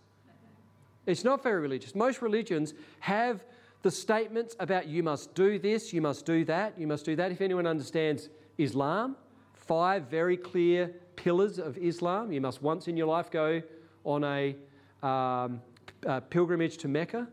It's 1.06 1.24
not 1.24 1.42
very 1.42 1.60
religious. 1.60 1.96
Most 1.96 2.22
religions 2.22 2.74
have 3.00 3.44
the 3.80 3.90
statements 3.90 4.54
about 4.60 4.86
you 4.86 5.02
must 5.02 5.34
do 5.34 5.58
this, 5.58 5.92
you 5.92 6.00
must 6.00 6.24
do 6.24 6.44
that, 6.44 6.78
you 6.78 6.86
must 6.86 7.04
do 7.04 7.16
that. 7.16 7.32
If 7.32 7.40
anyone 7.40 7.66
understands 7.66 8.28
Islam, 8.58 9.16
five 9.54 10.04
very 10.04 10.36
clear 10.36 10.92
pillars 11.16 11.58
of 11.58 11.78
Islam. 11.78 12.30
You 12.30 12.40
must 12.40 12.62
once 12.62 12.88
in 12.88 12.96
your 12.96 13.06
life 13.06 13.30
go 13.30 13.62
on 14.04 14.22
a, 14.22 14.54
um, 15.02 15.62
a 16.04 16.20
pilgrimage 16.20 16.76
to 16.78 16.88
Mecca. 16.88 17.26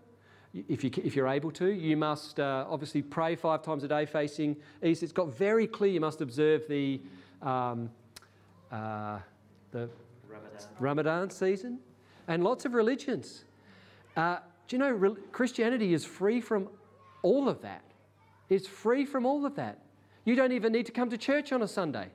If, 0.54 0.84
you, 0.84 0.90
if 1.04 1.16
you're 1.16 1.28
able 1.28 1.52
to, 1.52 1.68
you 1.68 1.96
must 1.96 2.40
uh, 2.40 2.66
obviously 2.68 3.04
pray 3.04 3.36
five 3.36 3.62
times 3.62 3.84
a 3.84 3.88
day 3.88 4.06
facing 4.06 4.56
east. 4.84 5.04
It's 5.04 5.12
got 5.12 5.32
very 5.36 5.68
clear 5.68 5.92
you 5.92 6.00
must 6.00 6.22
observe 6.22 6.68
the, 6.68 7.02
um, 7.42 7.90
uh, 8.72 9.20
the 9.72 9.90
Ramadan. 10.28 10.68
Ramadan 10.80 11.30
season 11.30 11.80
and 12.28 12.44
lots 12.44 12.66
of 12.66 12.74
religions. 12.74 13.46
Uh, 14.18 14.38
do 14.68 14.76
you 14.76 14.80
know 14.80 14.92
re- 14.92 15.16
Christianity 15.32 15.94
is 15.94 16.04
free 16.04 16.42
from 16.42 16.68
all 17.22 17.48
of 17.48 17.62
that? 17.62 17.84
It's 18.50 18.68
free 18.68 19.06
from 19.06 19.26
all 19.26 19.46
of 19.46 19.56
that. 19.56 19.80
You 20.26 20.36
don't 20.36 20.52
even 20.52 20.72
need 20.72 20.86
to 20.88 20.92
come 20.92 21.10
to 21.10 21.18
church 21.18 21.52
on 21.52 21.62
a 21.62 21.68
Sunday. 21.68 22.08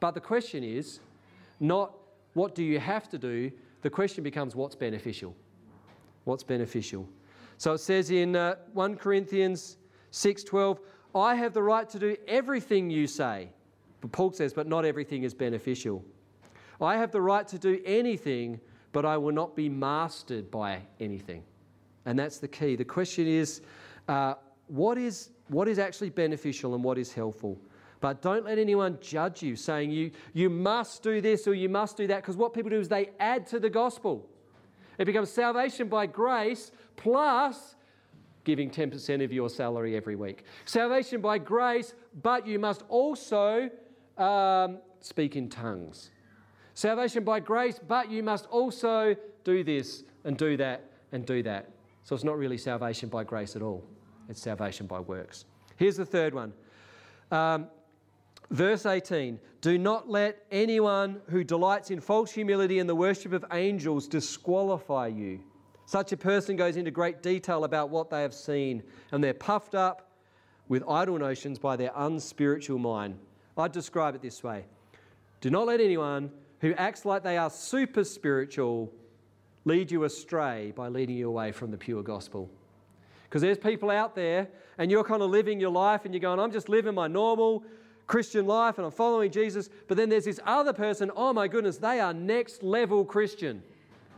But 0.00 0.12
the 0.14 0.20
question 0.20 0.62
is 0.62 1.00
not 1.60 1.92
what 2.34 2.54
do 2.54 2.62
you 2.62 2.78
have 2.78 3.08
to 3.10 3.18
do, 3.18 3.50
the 3.82 3.90
question 3.90 4.22
becomes 4.22 4.54
what's 4.54 4.76
beneficial. 4.76 5.34
What's 6.24 6.42
beneficial? 6.42 7.08
So 7.58 7.72
it 7.72 7.78
says 7.78 8.10
in 8.10 8.36
uh, 8.36 8.54
1 8.72 8.96
Corinthians 8.96 9.76
6:12, 10.12 10.78
I 11.14 11.34
have 11.34 11.52
the 11.52 11.62
right 11.62 11.88
to 11.90 11.98
do 11.98 12.16
everything 12.26 12.88
you 12.88 13.06
say. 13.06 13.50
But 14.00 14.12
Paul 14.12 14.32
says, 14.32 14.52
but 14.52 14.68
not 14.68 14.84
everything 14.84 15.24
is 15.24 15.34
beneficial. 15.34 16.04
I 16.80 16.96
have 16.96 17.10
the 17.10 17.20
right 17.20 17.46
to 17.48 17.58
do 17.58 17.80
anything, 17.84 18.60
but 18.92 19.04
I 19.04 19.16
will 19.16 19.32
not 19.32 19.56
be 19.56 19.68
mastered 19.68 20.50
by 20.50 20.82
anything. 21.00 21.42
And 22.06 22.16
that's 22.16 22.38
the 22.38 22.46
key. 22.46 22.76
The 22.76 22.84
question 22.84 23.26
is, 23.26 23.60
uh, 24.06 24.34
what 24.68 24.96
is 24.96 25.30
what 25.48 25.66
is 25.66 25.78
actually 25.78 26.10
beneficial 26.10 26.74
and 26.74 26.84
what 26.84 26.98
is 26.98 27.12
helpful? 27.12 27.58
But 28.00 28.22
don't 28.22 28.44
let 28.44 28.58
anyone 28.58 28.98
judge 29.00 29.42
you, 29.42 29.56
saying 29.56 29.90
you, 29.90 30.12
you 30.32 30.48
must 30.48 31.02
do 31.02 31.20
this 31.20 31.48
or 31.48 31.54
you 31.54 31.68
must 31.68 31.96
do 31.96 32.06
that, 32.06 32.22
because 32.22 32.36
what 32.36 32.54
people 32.54 32.70
do 32.70 32.78
is 32.78 32.88
they 32.88 33.10
add 33.18 33.46
to 33.48 33.58
the 33.58 33.70
gospel. 33.70 34.28
It 34.98 35.04
becomes 35.04 35.30
salvation 35.30 35.88
by 35.88 36.06
grace 36.06 36.72
plus 36.96 37.76
giving 38.44 38.70
10% 38.70 39.22
of 39.22 39.32
your 39.32 39.48
salary 39.48 39.96
every 39.96 40.16
week. 40.16 40.44
Salvation 40.64 41.20
by 41.20 41.38
grace, 41.38 41.94
but 42.22 42.46
you 42.46 42.58
must 42.58 42.82
also 42.88 43.70
um, 44.16 44.78
speak 45.00 45.36
in 45.36 45.48
tongues. 45.48 46.10
Salvation 46.74 47.24
by 47.24 47.40
grace, 47.40 47.78
but 47.86 48.10
you 48.10 48.22
must 48.22 48.46
also 48.46 49.14
do 49.44 49.62
this 49.62 50.04
and 50.24 50.36
do 50.36 50.56
that 50.56 50.90
and 51.12 51.26
do 51.26 51.42
that. 51.42 51.70
So 52.04 52.14
it's 52.14 52.24
not 52.24 52.38
really 52.38 52.58
salvation 52.58 53.08
by 53.08 53.24
grace 53.24 53.54
at 53.54 53.62
all, 53.62 53.84
it's 54.28 54.40
salvation 54.40 54.86
by 54.86 55.00
works. 55.00 55.44
Here's 55.76 55.96
the 55.96 56.06
third 56.06 56.34
one. 56.34 56.52
Um, 57.30 57.68
Verse 58.50 58.86
18 58.86 59.38
Do 59.60 59.78
not 59.78 60.08
let 60.08 60.44
anyone 60.50 61.20
who 61.28 61.44
delights 61.44 61.90
in 61.90 62.00
false 62.00 62.30
humility 62.30 62.78
and 62.78 62.88
the 62.88 62.94
worship 62.94 63.32
of 63.32 63.44
angels 63.52 64.08
disqualify 64.08 65.08
you. 65.08 65.40
Such 65.86 66.12
a 66.12 66.16
person 66.16 66.56
goes 66.56 66.76
into 66.76 66.90
great 66.90 67.22
detail 67.22 67.64
about 67.64 67.90
what 67.90 68.10
they 68.10 68.22
have 68.22 68.34
seen, 68.34 68.82
and 69.10 69.24
they're 69.24 69.34
puffed 69.34 69.74
up 69.74 70.10
with 70.68 70.82
idle 70.88 71.18
notions 71.18 71.58
by 71.58 71.76
their 71.76 71.92
unspiritual 71.96 72.78
mind. 72.78 73.18
I'd 73.56 73.72
describe 73.72 74.14
it 74.14 74.22
this 74.22 74.42
way 74.42 74.64
Do 75.40 75.50
not 75.50 75.66
let 75.66 75.80
anyone 75.80 76.30
who 76.60 76.74
acts 76.74 77.04
like 77.04 77.22
they 77.22 77.36
are 77.36 77.50
super 77.50 78.04
spiritual 78.04 78.92
lead 79.64 79.90
you 79.90 80.04
astray 80.04 80.72
by 80.74 80.88
leading 80.88 81.16
you 81.16 81.28
away 81.28 81.52
from 81.52 81.70
the 81.70 81.76
pure 81.76 82.02
gospel. 82.02 82.50
Because 83.24 83.42
there's 83.42 83.58
people 83.58 83.90
out 83.90 84.14
there, 84.14 84.48
and 84.78 84.90
you're 84.90 85.04
kind 85.04 85.22
of 85.22 85.30
living 85.30 85.60
your 85.60 85.70
life, 85.70 86.04
and 86.04 86.14
you're 86.14 86.20
going, 86.20 86.40
I'm 86.40 86.52
just 86.52 86.70
living 86.70 86.94
my 86.94 87.06
normal 87.06 87.62
Christian 88.08 88.46
life 88.46 88.78
and 88.78 88.86
I'm 88.86 88.90
following 88.90 89.30
Jesus. 89.30 89.70
But 89.86 89.96
then 89.96 90.08
there's 90.08 90.24
this 90.24 90.40
other 90.44 90.72
person, 90.72 91.12
oh 91.14 91.32
my 91.32 91.46
goodness, 91.46 91.76
they 91.76 92.00
are 92.00 92.12
next 92.12 92.64
level 92.64 93.04
Christian. 93.04 93.62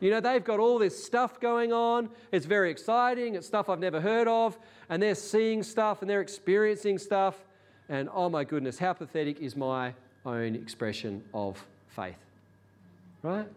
You 0.00 0.10
know, 0.10 0.20
they've 0.20 0.42
got 0.42 0.58
all 0.58 0.78
this 0.78 1.04
stuff 1.04 1.38
going 1.40 1.74
on. 1.74 2.08
It's 2.32 2.46
very 2.46 2.70
exciting. 2.70 3.34
It's 3.34 3.46
stuff 3.46 3.68
I've 3.68 3.80
never 3.80 4.00
heard 4.00 4.28
of. 4.28 4.58
And 4.88 5.02
they're 5.02 5.14
seeing 5.14 5.62
stuff 5.62 6.00
and 6.00 6.08
they're 6.08 6.22
experiencing 6.22 6.96
stuff. 6.96 7.44
And 7.90 8.08
oh 8.14 8.30
my 8.30 8.44
goodness, 8.44 8.78
how 8.78 8.94
pathetic 8.94 9.40
is 9.40 9.56
my 9.56 9.92
own 10.24 10.54
expression 10.54 11.22
of 11.34 11.62
faith? 11.88 12.16
Right? 13.22 13.48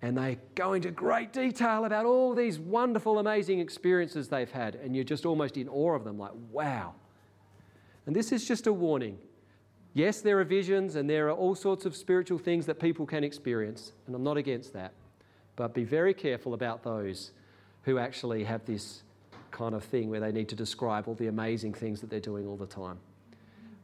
And 0.00 0.16
they 0.16 0.38
go 0.54 0.72
into 0.72 0.90
great 0.90 1.32
detail 1.32 1.84
about 1.84 2.06
all 2.06 2.34
these 2.34 2.58
wonderful, 2.58 3.18
amazing 3.18 3.58
experiences 3.58 4.28
they've 4.28 4.50
had. 4.50 4.76
And 4.76 4.96
you're 4.96 5.04
just 5.04 5.26
almost 5.26 5.56
in 5.56 5.68
awe 5.68 5.94
of 5.94 6.04
them, 6.04 6.18
like, 6.18 6.32
wow, 6.50 6.94
and 8.06 8.16
this 8.16 8.32
is 8.32 8.46
just 8.46 8.66
a 8.66 8.72
warning. 8.72 9.18
Yes, 9.94 10.20
there 10.20 10.38
are 10.40 10.44
visions 10.44 10.96
and 10.96 11.08
there 11.08 11.28
are 11.28 11.32
all 11.32 11.54
sorts 11.54 11.84
of 11.84 11.94
spiritual 11.94 12.38
things 12.38 12.66
that 12.66 12.80
people 12.80 13.06
can 13.06 13.24
experience, 13.24 13.92
and 14.06 14.14
I'm 14.14 14.22
not 14.22 14.36
against 14.36 14.72
that. 14.72 14.92
But 15.54 15.74
be 15.74 15.84
very 15.84 16.14
careful 16.14 16.54
about 16.54 16.82
those 16.82 17.32
who 17.82 17.98
actually 17.98 18.44
have 18.44 18.64
this 18.64 19.02
kind 19.50 19.74
of 19.74 19.84
thing 19.84 20.08
where 20.08 20.20
they 20.20 20.32
need 20.32 20.48
to 20.48 20.56
describe 20.56 21.06
all 21.06 21.14
the 21.14 21.26
amazing 21.26 21.74
things 21.74 22.00
that 22.00 22.08
they're 22.08 22.20
doing 22.20 22.46
all 22.46 22.56
the 22.56 22.66
time. 22.66 22.98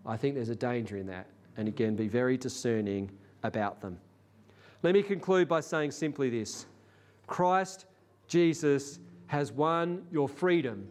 I 0.06 0.16
think 0.16 0.34
there's 0.34 0.48
a 0.48 0.56
danger 0.56 0.96
in 0.96 1.06
that. 1.08 1.26
And 1.56 1.68
again, 1.68 1.94
be 1.94 2.08
very 2.08 2.36
discerning 2.38 3.10
about 3.42 3.80
them. 3.80 3.98
Let 4.82 4.94
me 4.94 5.02
conclude 5.02 5.48
by 5.48 5.60
saying 5.60 5.90
simply 5.90 6.30
this 6.30 6.66
Christ 7.26 7.86
Jesus 8.28 9.00
has 9.26 9.52
won 9.52 10.06
your 10.10 10.28
freedom 10.28 10.88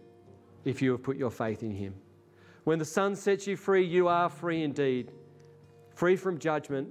if 0.65 0.81
you 0.81 0.91
have 0.91 1.01
put 1.01 1.17
your 1.17 1.31
faith 1.31 1.63
in 1.63 1.71
him. 1.71 1.93
When 2.67 2.79
the 2.79 2.83
Son 2.83 3.15
sets 3.15 3.47
you 3.47 3.55
free, 3.55 3.85
you 3.85 4.09
are 4.09 4.27
free 4.27 4.61
indeed. 4.61 5.13
Free 5.95 6.17
from 6.17 6.37
judgment, 6.37 6.89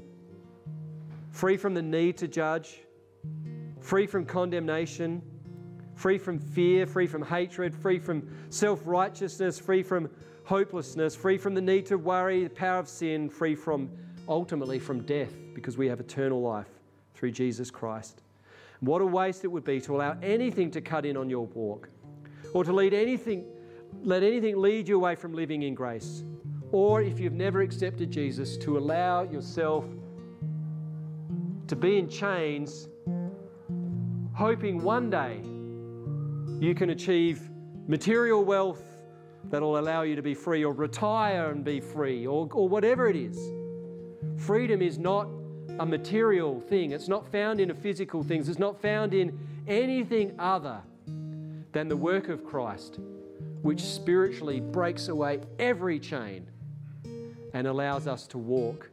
free 1.32 1.58
from 1.58 1.74
the 1.74 1.82
need 1.82 2.16
to 2.16 2.26
judge, 2.26 2.80
free 3.82 4.06
from 4.06 4.24
condemnation, 4.24 5.20
free 5.94 6.16
from 6.16 6.38
fear, 6.38 6.86
free 6.86 7.06
from 7.06 7.20
hatred, 7.20 7.74
free 7.74 7.98
from 7.98 8.26
self 8.48 8.80
righteousness, 8.86 9.58
free 9.58 9.82
from 9.82 10.08
hopelessness, 10.44 11.14
free 11.14 11.36
from 11.36 11.52
the 11.52 11.60
need 11.60 11.84
to 11.84 11.98
worry, 11.98 12.44
the 12.44 12.48
power 12.48 12.78
of 12.78 12.88
sin, 12.88 13.28
free 13.28 13.54
from 13.54 13.90
ultimately 14.30 14.78
from 14.78 15.02
death 15.02 15.34
because 15.52 15.76
we 15.76 15.88
have 15.88 16.00
eternal 16.00 16.40
life 16.40 16.70
through 17.12 17.32
Jesus 17.32 17.70
Christ. 17.70 18.22
What 18.80 19.02
a 19.02 19.06
waste 19.06 19.44
it 19.44 19.48
would 19.48 19.64
be 19.64 19.82
to 19.82 19.94
allow 19.94 20.16
anything 20.22 20.70
to 20.70 20.80
cut 20.80 21.04
in 21.04 21.18
on 21.18 21.28
your 21.28 21.44
walk 21.48 21.90
or 22.54 22.64
to 22.64 22.72
lead 22.72 22.94
anything 22.94 23.44
let 24.02 24.22
anything 24.22 24.58
lead 24.58 24.88
you 24.88 24.96
away 24.96 25.14
from 25.14 25.34
living 25.34 25.62
in 25.62 25.74
grace. 25.74 26.24
Or 26.72 27.02
if 27.02 27.20
you've 27.20 27.32
never 27.32 27.62
accepted 27.62 28.10
Jesus, 28.10 28.56
to 28.58 28.78
allow 28.78 29.22
yourself 29.22 29.84
to 31.68 31.76
be 31.76 31.98
in 31.98 32.08
chains, 32.08 32.88
hoping 34.34 34.82
one 34.82 35.10
day 35.10 35.40
you 36.64 36.74
can 36.74 36.90
achieve 36.90 37.50
material 37.86 38.44
wealth 38.44 38.82
that'll 39.44 39.78
allow 39.78 40.02
you 40.02 40.16
to 40.16 40.22
be 40.22 40.34
free, 40.34 40.64
or 40.64 40.72
retire 40.72 41.50
and 41.50 41.64
be 41.64 41.80
free, 41.80 42.26
or, 42.26 42.48
or 42.52 42.68
whatever 42.68 43.08
it 43.08 43.16
is. 43.16 43.38
Freedom 44.36 44.82
is 44.82 44.98
not 44.98 45.28
a 45.78 45.86
material 45.86 46.60
thing, 46.60 46.90
it's 46.92 47.08
not 47.08 47.30
found 47.30 47.60
in 47.60 47.70
a 47.70 47.74
physical 47.74 48.22
things, 48.22 48.48
it's 48.48 48.58
not 48.58 48.80
found 48.80 49.14
in 49.14 49.38
anything 49.68 50.34
other 50.38 50.80
than 51.72 51.88
the 51.88 51.96
work 51.96 52.28
of 52.28 52.44
Christ 52.44 52.98
which 53.66 53.80
spiritually 53.80 54.60
breaks 54.60 55.08
away 55.08 55.40
every 55.58 55.98
chain 55.98 56.46
and 57.52 57.66
allows 57.66 58.06
us 58.06 58.24
to 58.28 58.38
walk 58.38 58.88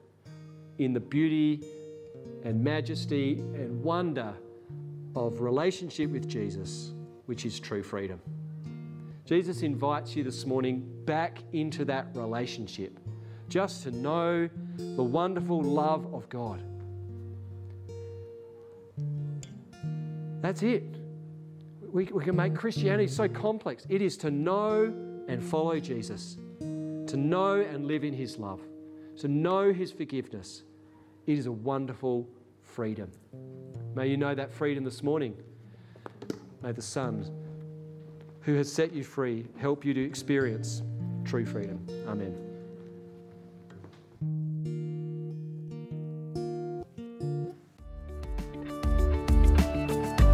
in 0.79 0.93
the 0.93 0.99
beauty 0.99 1.63
and 2.43 2.63
majesty 2.63 3.33
and 3.33 3.83
wonder 3.83 4.33
of 5.15 5.41
relationship 5.41 6.09
with 6.09 6.27
Jesus, 6.27 6.91
which 7.27 7.45
is 7.45 7.59
true 7.59 7.83
freedom. 7.83 8.19
Jesus 9.25 9.61
invites 9.61 10.15
you 10.15 10.23
this 10.23 10.43
morning 10.47 10.83
back 11.05 11.43
into 11.53 11.85
that 11.85 12.07
relationship, 12.15 12.99
just 13.49 13.83
to 13.83 13.91
know 13.91 14.49
the 14.75 15.03
wonderful 15.03 15.61
love 15.61 16.11
of 16.15 16.27
God. 16.29 16.63
That's 20.41 20.63
it 20.63 21.02
we, 21.93 22.05
we 22.05 22.23
can 22.23 22.35
make 22.35 22.55
Christianity 22.55 23.07
so 23.07 23.29
complex. 23.29 23.85
It 23.87 24.01
is 24.01 24.17
to 24.17 24.31
know 24.31 24.93
and 25.27 25.41
follow 25.41 25.79
Jesus, 25.79 26.37
to 26.59 27.15
know 27.15 27.61
and 27.61 27.85
live 27.85 28.03
in 28.03 28.13
his 28.13 28.37
love, 28.37 28.59
to 29.19 29.27
know 29.27 29.71
his 29.71 29.91
forgiveness. 29.91 30.63
It 31.27 31.37
is 31.37 31.45
a 31.45 31.51
wonderful 31.51 32.27
freedom. 32.63 33.11
May 33.95 34.07
you 34.07 34.17
know 34.17 34.33
that 34.33 34.51
freedom 34.51 34.83
this 34.83 35.03
morning. 35.03 35.35
May 36.63 36.71
the 36.71 36.81
Son 36.81 37.29
who 38.41 38.55
has 38.55 38.71
set 38.71 38.91
you 38.91 39.03
free 39.03 39.45
help 39.57 39.85
you 39.85 39.93
to 39.93 40.03
experience 40.03 40.81
true 41.23 41.45
freedom. 41.45 41.85
Amen. 42.07 42.52